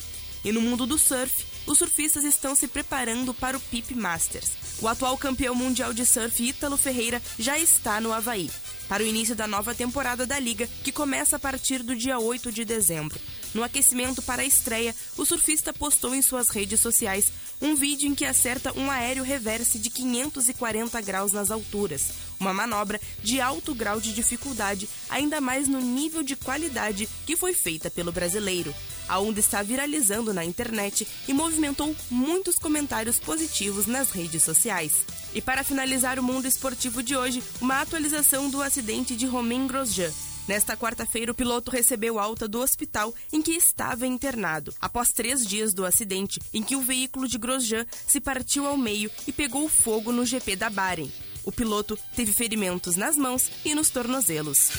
E 0.44 0.52
no 0.52 0.60
mundo 0.60 0.86
do 0.86 0.96
surf, 0.96 1.44
os 1.66 1.78
surfistas 1.78 2.24
estão 2.24 2.54
se 2.54 2.68
preparando 2.68 3.34
para 3.34 3.56
o 3.56 3.60
Pip 3.60 3.92
Masters. 3.94 4.52
O 4.80 4.86
atual 4.86 5.18
campeão 5.18 5.54
mundial 5.54 5.92
de 5.92 6.06
surf, 6.06 6.40
Ítalo 6.40 6.76
Ferreira, 6.76 7.20
já 7.38 7.58
está 7.58 8.00
no 8.00 8.12
Havaí. 8.12 8.50
Para 8.88 9.02
o 9.02 9.06
início 9.06 9.34
da 9.34 9.46
nova 9.46 9.74
temporada 9.74 10.26
da 10.26 10.38
Liga, 10.38 10.68
que 10.82 10.92
começa 10.92 11.36
a 11.36 11.38
partir 11.38 11.82
do 11.82 11.94
dia 11.94 12.18
8 12.18 12.52
de 12.52 12.64
dezembro. 12.64 13.18
No 13.54 13.62
aquecimento 13.62 14.20
para 14.20 14.42
a 14.42 14.44
estreia, 14.44 14.94
o 15.16 15.24
surfista 15.24 15.72
postou 15.72 16.14
em 16.14 16.20
suas 16.20 16.50
redes 16.50 16.80
sociais 16.80 17.32
um 17.60 17.74
vídeo 17.74 18.08
em 18.08 18.14
que 18.14 18.24
acerta 18.24 18.72
um 18.78 18.90
aéreo 18.90 19.24
reverse 19.24 19.78
de 19.78 19.88
540 19.88 21.00
graus 21.00 21.32
nas 21.32 21.50
alturas. 21.50 22.04
Uma 22.38 22.52
manobra 22.52 23.00
de 23.22 23.40
alto 23.40 23.74
grau 23.74 23.98
de 23.98 24.12
dificuldade, 24.12 24.88
ainda 25.08 25.40
mais 25.40 25.68
no 25.68 25.80
nível 25.80 26.22
de 26.22 26.36
qualidade 26.36 27.08
que 27.24 27.34
foi 27.34 27.54
feita 27.54 27.90
pelo 27.90 28.12
brasileiro. 28.12 28.74
A 29.08 29.18
onda 29.20 29.40
está 29.40 29.62
viralizando 29.62 30.34
na 30.34 30.44
internet 30.44 31.06
e 31.26 31.32
movimentou 31.32 31.94
muitos 32.10 32.56
comentários 32.56 33.18
positivos 33.18 33.86
nas 33.86 34.10
redes 34.10 34.42
sociais. 34.42 34.92
E 35.36 35.40
para 35.42 35.62
finalizar 35.62 36.18
o 36.18 36.22
mundo 36.22 36.48
esportivo 36.48 37.02
de 37.02 37.14
hoje, 37.14 37.42
uma 37.60 37.82
atualização 37.82 38.48
do 38.48 38.62
acidente 38.62 39.14
de 39.14 39.26
Romain 39.26 39.66
Grosjean. 39.66 40.10
Nesta 40.48 40.74
quarta-feira, 40.74 41.30
o 41.30 41.34
piloto 41.34 41.70
recebeu 41.70 42.18
alta 42.18 42.48
do 42.48 42.58
hospital 42.58 43.14
em 43.30 43.42
que 43.42 43.50
estava 43.50 44.06
internado, 44.06 44.72
após 44.80 45.10
três 45.10 45.46
dias 45.46 45.74
do 45.74 45.84
acidente, 45.84 46.40
em 46.54 46.62
que 46.62 46.74
o 46.74 46.80
veículo 46.80 47.28
de 47.28 47.36
Grosjean 47.36 47.84
se 48.06 48.18
partiu 48.18 48.66
ao 48.66 48.78
meio 48.78 49.10
e 49.26 49.32
pegou 49.32 49.68
fogo 49.68 50.10
no 50.10 50.24
GP 50.24 50.56
da 50.56 50.70
Bahrein. 50.70 51.12
O 51.44 51.52
piloto 51.52 51.98
teve 52.14 52.32
ferimentos 52.32 52.96
nas 52.96 53.14
mãos 53.14 53.50
e 53.62 53.74
nos 53.74 53.90
tornozelos. 53.90 54.70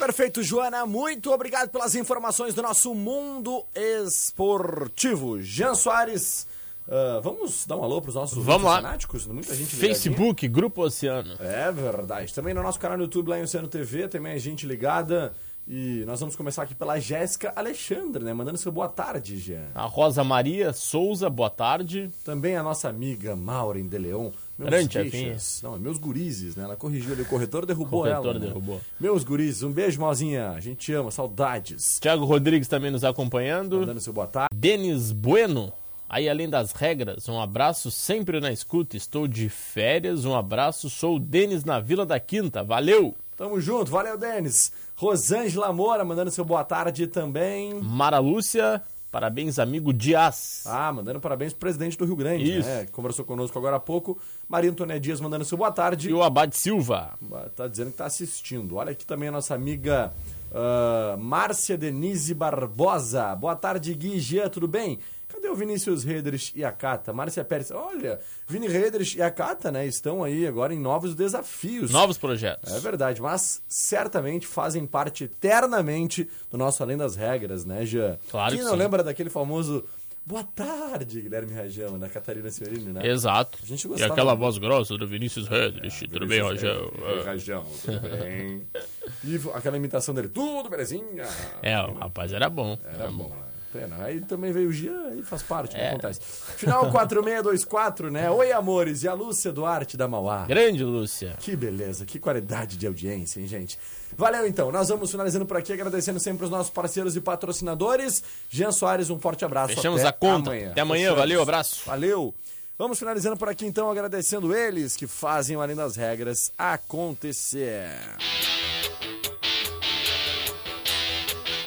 Perfeito, 0.00 0.42
Joana. 0.42 0.86
Muito 0.86 1.30
obrigado 1.30 1.68
pelas 1.68 1.94
informações 1.94 2.54
do 2.54 2.62
nosso 2.62 2.94
mundo 2.94 3.62
esportivo. 3.74 5.40
Jean 5.42 5.74
Soares, 5.74 6.46
ah, 6.88 7.20
vamos 7.22 7.66
dar 7.66 7.76
um 7.76 7.84
alô 7.84 8.00
para 8.00 8.08
os 8.08 8.14
nossos 8.14 8.42
Vamos 8.42 8.64
lá. 8.64 8.76
fanáticos? 8.76 9.26
Muita 9.26 9.54
gente 9.54 9.76
ligadinha. 9.76 9.94
Facebook, 9.94 10.48
Grupo 10.48 10.82
Oceano. 10.82 11.34
É 11.38 11.70
verdade. 11.70 12.32
Também 12.32 12.54
no 12.54 12.62
nosso 12.62 12.80
canal 12.80 12.96
no 12.96 13.04
YouTube, 13.04 13.28
lá 13.28 13.38
em 13.38 13.42
Oceano 13.42 13.68
TV, 13.68 14.08
também 14.08 14.32
a 14.32 14.38
gente 14.38 14.66
ligada. 14.66 15.34
E 15.68 16.02
nós 16.06 16.18
vamos 16.18 16.34
começar 16.34 16.62
aqui 16.62 16.74
pela 16.74 16.98
Jéssica 16.98 17.52
Alexandre, 17.54 18.24
né? 18.24 18.32
Mandando 18.32 18.56
seu 18.56 18.72
boa 18.72 18.88
tarde, 18.88 19.36
Jean. 19.36 19.68
A 19.74 19.84
Rosa 19.84 20.24
Maria 20.24 20.72
Souza, 20.72 21.28
boa 21.28 21.50
tarde. 21.50 22.10
Também 22.24 22.56
a 22.56 22.62
nossa 22.62 22.88
amiga 22.88 23.36
Maureen 23.36 23.86
de 23.86 23.98
Leon. 23.98 24.30
Meus 24.60 24.70
Grande 24.70 25.10
queixas. 25.10 25.60
Não, 25.62 25.74
é 25.74 25.78
meus 25.78 25.96
gurizes, 25.96 26.54
né? 26.54 26.64
Ela 26.64 26.76
corrigiu 26.76 27.12
ali, 27.14 27.22
o 27.22 27.26
corretor 27.26 27.64
derrubou 27.64 28.02
Corretor 28.02 28.24
ela. 28.26 28.38
né? 28.38 28.46
derrubou. 28.46 28.78
Meus 29.00 29.24
gurizes, 29.24 29.62
um 29.62 29.72
beijo, 29.72 29.98
Malzinha. 29.98 30.50
A 30.50 30.60
gente 30.60 30.76
te 30.78 30.92
ama, 30.92 31.10
saudades. 31.10 31.98
Tiago 31.98 32.26
Rodrigues 32.26 32.68
também 32.68 32.90
nos 32.90 33.02
acompanhando. 33.02 33.80
Mandando 33.80 34.00
seu 34.00 34.12
boa 34.12 34.26
tarde. 34.26 34.48
Denis 34.54 35.12
Bueno, 35.12 35.72
aí 36.08 36.28
além 36.28 36.48
das 36.48 36.72
regras, 36.72 37.26
um 37.28 37.40
abraço 37.40 37.90
sempre 37.90 38.38
na 38.38 38.52
escuta. 38.52 38.96
Estou 38.98 39.26
de 39.26 39.48
férias, 39.48 40.26
um 40.26 40.36
abraço. 40.36 40.90
Sou 40.90 41.16
o 41.16 41.18
Denis 41.18 41.64
na 41.64 41.80
Vila 41.80 42.04
da 42.04 42.20
Quinta. 42.20 42.62
Valeu! 42.62 43.14
Tamo 43.38 43.58
junto, 43.58 43.90
valeu, 43.90 44.18
Denis. 44.18 44.70
Rosângela 44.94 45.72
Moura 45.72 46.04
mandando 46.04 46.30
seu 46.30 46.44
boa 46.44 46.62
tarde 46.62 47.06
também. 47.06 47.72
Mara 47.82 48.18
Lúcia, 48.18 48.82
parabéns, 49.10 49.58
amigo 49.58 49.92
Dias. 49.92 50.64
Ah, 50.66 50.92
mandando 50.92 51.20
parabéns 51.20 51.52
pro 51.52 51.60
presidente 51.60 51.96
do 51.98 52.04
Rio 52.04 52.16
Grande, 52.16 52.58
Isso. 52.58 52.68
né? 52.68 52.86
Que 52.86 52.92
conversou 52.92 53.24
conosco 53.24 53.58
agora 53.58 53.76
há 53.76 53.80
pouco. 53.80 54.18
Maria 54.48 54.70
Antônia 54.70 54.98
Dias 55.00 55.20
mandando 55.20 55.44
seu 55.44 55.58
boa 55.58 55.72
tarde. 55.72 56.08
E 56.08 56.12
o 56.12 56.22
Abade 56.22 56.56
Silva. 56.56 57.18
Tá 57.54 57.66
dizendo 57.66 57.90
que 57.90 57.96
tá 57.96 58.06
assistindo. 58.06 58.76
Olha 58.76 58.92
aqui 58.92 59.04
também 59.04 59.28
a 59.28 59.32
nossa 59.32 59.54
amiga 59.54 60.12
ah, 60.52 61.16
Márcia 61.18 61.76
Denise 61.76 62.34
Barbosa. 62.34 63.34
Boa 63.34 63.56
tarde, 63.56 63.94
Gui 63.94 64.18
Jean, 64.18 64.48
tudo 64.48 64.66
bem? 64.68 64.98
Cadê 65.32 65.48
o 65.48 65.54
Vinícius 65.54 66.02
Redrich 66.04 66.52
e 66.56 66.64
a 66.64 66.72
Cata? 66.72 67.12
Márcia 67.12 67.44
Pérez. 67.44 67.70
Olha, 67.70 68.18
Vini 68.48 68.66
Redrich 68.68 69.16
e 69.18 69.22
a 69.22 69.30
Cata, 69.30 69.70
né? 69.70 69.86
Estão 69.86 70.24
aí 70.24 70.46
agora 70.46 70.74
em 70.74 70.80
novos 70.80 71.14
desafios. 71.14 71.90
Novos 71.90 72.18
projetos. 72.18 72.72
É 72.74 72.80
verdade, 72.80 73.20
mas 73.22 73.62
certamente 73.68 74.46
fazem 74.46 74.86
parte 74.86 75.24
eternamente 75.24 76.28
do 76.50 76.58
nosso 76.58 76.82
Além 76.82 76.96
das 76.96 77.16
Regras, 77.16 77.64
né, 77.64 77.84
Jean? 77.84 78.18
Claro 78.30 78.50
Quem 78.50 78.58
que 78.58 78.64
não 78.64 78.72
sim. 78.72 78.78
lembra 78.78 79.02
daquele 79.02 79.30
famoso 79.30 79.84
Boa 80.22 80.44
tarde, 80.44 81.22
Guilherme 81.22 81.52
Rajão, 81.54 81.98
da 81.98 82.06
Catarina 82.08 82.50
Senhorini, 82.50 82.92
né? 82.92 83.06
Exato. 83.08 83.58
A 83.62 83.66
gente 83.66 83.84
E 83.86 83.88
gostava. 83.88 84.12
aquela 84.12 84.34
voz 84.34 84.58
grossa 84.58 84.96
do 84.96 85.06
Vinícius 85.06 85.48
Redrich. 85.48 86.06
tudo 86.08 86.26
bem, 86.26 86.40
Rogério? 86.42 86.92
Oi, 87.02 87.24
Rajão, 87.24 87.64
tudo 87.84 88.00
bem? 88.00 88.62
E 89.24 89.40
aquela 89.54 89.76
imitação 89.76 90.14
dele, 90.14 90.28
tudo 90.28 90.68
belezinha? 90.70 91.24
É, 91.62 91.78
o 91.80 91.94
rapaz 91.94 92.32
era 92.32 92.48
bom. 92.48 92.78
Era 92.84 93.10
bom, 93.10 93.28
né? 93.28 93.49
Pena. 93.72 94.04
Aí 94.04 94.20
também 94.20 94.52
veio 94.52 94.68
o 94.68 94.72
Gia 94.72 95.14
e 95.16 95.22
faz 95.22 95.42
parte, 95.42 95.76
né? 95.76 95.84
É. 95.84 95.88
Acontece. 95.90 96.20
Final 96.56 96.90
4624, 96.90 98.10
né? 98.10 98.28
Oi, 98.30 98.50
amores. 98.50 99.02
E 99.04 99.08
a 99.08 99.14
Lúcia 99.14 99.52
Duarte 99.52 99.96
da 99.96 100.08
Mauá. 100.08 100.44
Grande, 100.46 100.82
Lúcia. 100.82 101.36
Que 101.38 101.54
beleza, 101.54 102.04
que 102.04 102.18
qualidade 102.18 102.76
de 102.76 102.86
audiência, 102.86 103.40
hein, 103.40 103.46
gente? 103.46 103.78
Valeu, 104.16 104.46
então. 104.46 104.72
Nós 104.72 104.88
vamos 104.88 105.10
finalizando 105.10 105.46
por 105.46 105.56
aqui, 105.56 105.72
agradecendo 105.72 106.18
sempre 106.18 106.44
os 106.44 106.50
nossos 106.50 106.70
parceiros 106.72 107.14
e 107.14 107.20
patrocinadores. 107.20 108.22
Jean 108.48 108.72
Soares, 108.72 109.08
um 109.08 109.20
forte 109.20 109.44
abraço. 109.44 109.74
Fechamos 109.74 110.00
Até 110.00 110.08
a 110.08 110.12
conta. 110.12 110.50
Amanhã. 110.50 110.70
Até 110.72 110.80
amanhã, 110.80 111.02
Fechamos. 111.02 111.20
valeu, 111.20 111.42
abraço. 111.42 111.82
Valeu. 111.86 112.34
Vamos 112.76 112.98
finalizando 112.98 113.36
por 113.36 113.48
aqui, 113.48 113.66
então, 113.66 113.90
agradecendo 113.90 114.54
eles 114.54 114.96
que 114.96 115.06
fazem 115.06 115.56
o 115.56 115.60
Além 115.60 115.76
das 115.76 115.96
Regras 115.96 116.50
acontecer. 116.56 117.90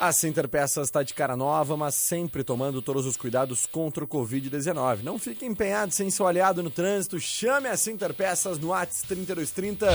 A 0.03 0.11
Center 0.11 0.49
Peças 0.49 0.89
está 0.89 1.01
de 1.01 1.13
cara 1.13 1.37
nova, 1.37 1.77
mas 1.77 1.95
sempre 1.95 2.43
tomando 2.43 2.81
todos 2.81 3.05
os 3.05 3.15
cuidados 3.15 3.65
contra 3.65 4.03
o 4.03 4.07
Covid-19. 4.07 5.01
Não 5.01 5.17
fique 5.17 5.45
empenhado 5.45 5.93
sem 5.93 6.09
seu 6.09 6.27
aliado 6.27 6.61
no 6.61 6.69
trânsito. 6.69 7.17
Chame 7.21 7.69
a 7.69 7.77
Center 7.77 8.13
Peças 8.13 8.59
no 8.59 8.67
WhatsApp 8.67 9.07
3230 9.07 9.87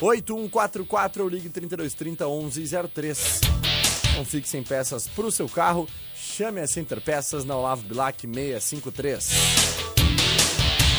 8144 0.00 1.22
ou 1.22 1.28
ligue 1.28 1.50
3230 1.50 2.26
1103. 2.26 3.40
Não 4.16 4.24
fique 4.24 4.48
sem 4.48 4.62
peças 4.62 5.06
para 5.06 5.26
o 5.26 5.30
seu 5.30 5.50
carro. 5.50 5.86
Chame 6.16 6.62
a 6.62 6.66
Center 6.66 7.02
Peças 7.02 7.44
na 7.44 7.54
Olavo 7.54 7.82
Bilac 7.82 8.26
653. 8.26 9.28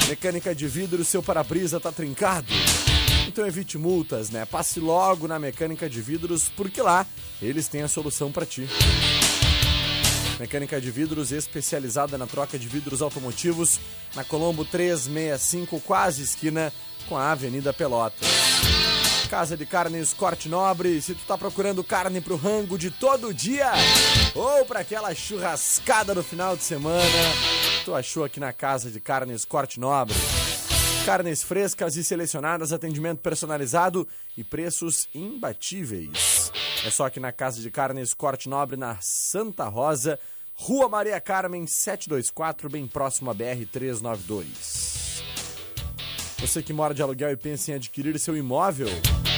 Mecânica 0.09 0.53
de 0.53 0.67
vidro, 0.67 1.03
seu 1.03 1.23
para-brisa 1.23 1.79
tá 1.79 1.91
trincado? 1.91 2.53
Então 3.33 3.47
evite 3.47 3.79
multas, 3.79 4.29
né? 4.29 4.45
Passe 4.45 4.79
logo 4.79 5.27
na 5.27 5.39
Mecânica 5.39 5.89
de 5.89 5.99
Vidros, 5.99 6.49
porque 6.49 6.79
lá 6.83 7.03
eles 7.41 7.67
têm 7.67 7.81
a 7.81 7.87
solução 7.87 8.31
para 8.31 8.45
ti. 8.45 8.69
Mecânica 10.39 10.79
de 10.79 10.91
Vidros 10.91 11.31
especializada 11.31 12.15
na 12.15 12.27
troca 12.27 12.59
de 12.59 12.67
vidros 12.67 13.01
automotivos, 13.01 13.79
na 14.13 14.23
Colombo 14.23 14.63
365, 14.63 15.79
quase 15.79 16.21
esquina 16.21 16.71
com 17.09 17.17
a 17.17 17.31
Avenida 17.31 17.73
Pelotas. 17.73 18.27
Casa 19.31 19.57
de 19.57 19.65
Carnes 19.65 20.13
Corte 20.13 20.47
Nobre, 20.47 21.01
se 21.01 21.15
tu 21.15 21.25
tá 21.25 21.35
procurando 21.35 21.83
carne 21.83 22.21
pro 22.21 22.35
rango 22.35 22.77
de 22.77 22.91
todo 22.91 23.33
dia 23.33 23.71
ou 24.35 24.63
para 24.63 24.81
aquela 24.81 25.11
churrascada 25.15 26.13
no 26.13 26.21
final 26.21 26.55
de 26.55 26.63
semana, 26.63 27.01
tu 27.83 27.95
achou 27.95 28.23
aqui 28.23 28.39
na 28.39 28.53
Casa 28.53 28.91
de 28.91 28.99
Carnes 28.99 29.43
Corte 29.43 29.79
Nobre. 29.79 30.13
Carnes 31.05 31.43
frescas 31.43 31.97
e 31.97 32.03
selecionadas, 32.03 32.71
atendimento 32.71 33.19
personalizado 33.19 34.07
e 34.37 34.43
preços 34.43 35.09
imbatíveis. 35.13 36.49
É 36.85 36.89
só 36.89 37.07
aqui 37.07 37.19
na 37.19 37.33
Casa 37.33 37.61
de 37.61 37.69
Carnes 37.69 38.13
Corte 38.13 38.47
Nobre, 38.47 38.77
na 38.77 38.97
Santa 39.01 39.65
Rosa, 39.65 40.17
Rua 40.53 40.87
Maria 40.87 41.19
Carmen 41.19 41.67
724, 41.67 42.69
bem 42.69 42.87
próximo 42.87 43.29
à 43.29 43.33
BR 43.33 43.65
392. 43.69 45.23
Você 46.39 46.63
que 46.63 46.71
mora 46.71 46.93
de 46.93 47.01
aluguel 47.01 47.31
e 47.31 47.37
pensa 47.37 47.71
em 47.71 47.75
adquirir 47.75 48.17
seu 48.17 48.37
imóvel, 48.37 48.87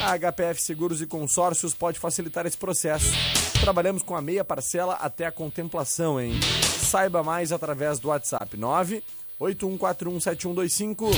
a 0.03 0.15
HPF 0.19 0.61
Seguros 0.61 1.01
e 1.01 1.07
Consórcios 1.07 1.73
pode 1.73 1.97
facilitar 1.97 2.45
esse 2.45 2.57
processo. 2.57 3.11
Trabalhamos 3.59 4.03
com 4.03 4.15
a 4.15 4.21
meia 4.21 4.45
parcela 4.45 4.95
até 5.01 5.25
a 5.25 5.31
contemplação, 5.31 6.21
hein? 6.21 6.33
Saiba 6.79 7.23
mais 7.23 7.51
através 7.51 7.97
do 7.97 8.09
WhatsApp 8.09 8.55
9 8.55 9.01
81417125. 9.39 11.09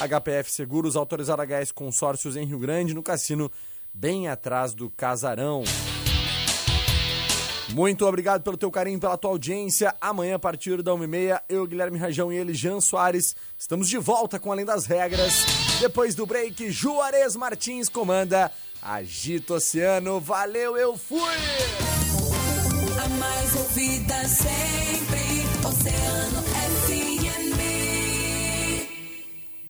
HPF 0.00 0.50
Seguros, 0.50 0.96
autorizado 0.96 1.42
HS 1.42 1.72
Consórcios 1.72 2.36
em 2.36 2.44
Rio 2.44 2.58
Grande, 2.58 2.94
no 2.94 3.02
cassino, 3.02 3.50
bem 3.92 4.28
atrás 4.28 4.74
do 4.74 4.90
casarão. 4.90 5.62
Muito 7.74 8.06
obrigado 8.06 8.42
pelo 8.42 8.56
teu 8.56 8.70
carinho, 8.70 9.00
pela 9.00 9.18
tua 9.18 9.30
audiência. 9.30 9.94
Amanhã, 10.00 10.36
a 10.36 10.38
partir 10.38 10.82
da 10.82 10.92
1h30, 10.92 11.40
eu, 11.48 11.66
Guilherme 11.66 11.98
Rajão 11.98 12.32
e 12.32 12.36
ele, 12.36 12.54
Jean 12.54 12.80
Soares, 12.80 13.34
estamos 13.58 13.88
de 13.88 13.98
volta 13.98 14.38
com 14.38 14.52
Além 14.52 14.64
das 14.64 14.86
Regras. 14.86 15.44
Depois 15.80 16.14
do 16.14 16.24
break, 16.24 16.70
Juarez 16.70 17.34
Martins 17.34 17.88
comanda 17.88 18.50
Agito 18.80 19.54
Oceano. 19.54 20.20
Valeu, 20.20 20.76
eu 20.76 20.96
fui! 20.96 21.18
A 23.04 23.08
mais 23.08 23.56
ouvida 23.56 24.24
sempre, 24.28 25.66
Oceano 25.66 26.42
FM. 26.42 27.13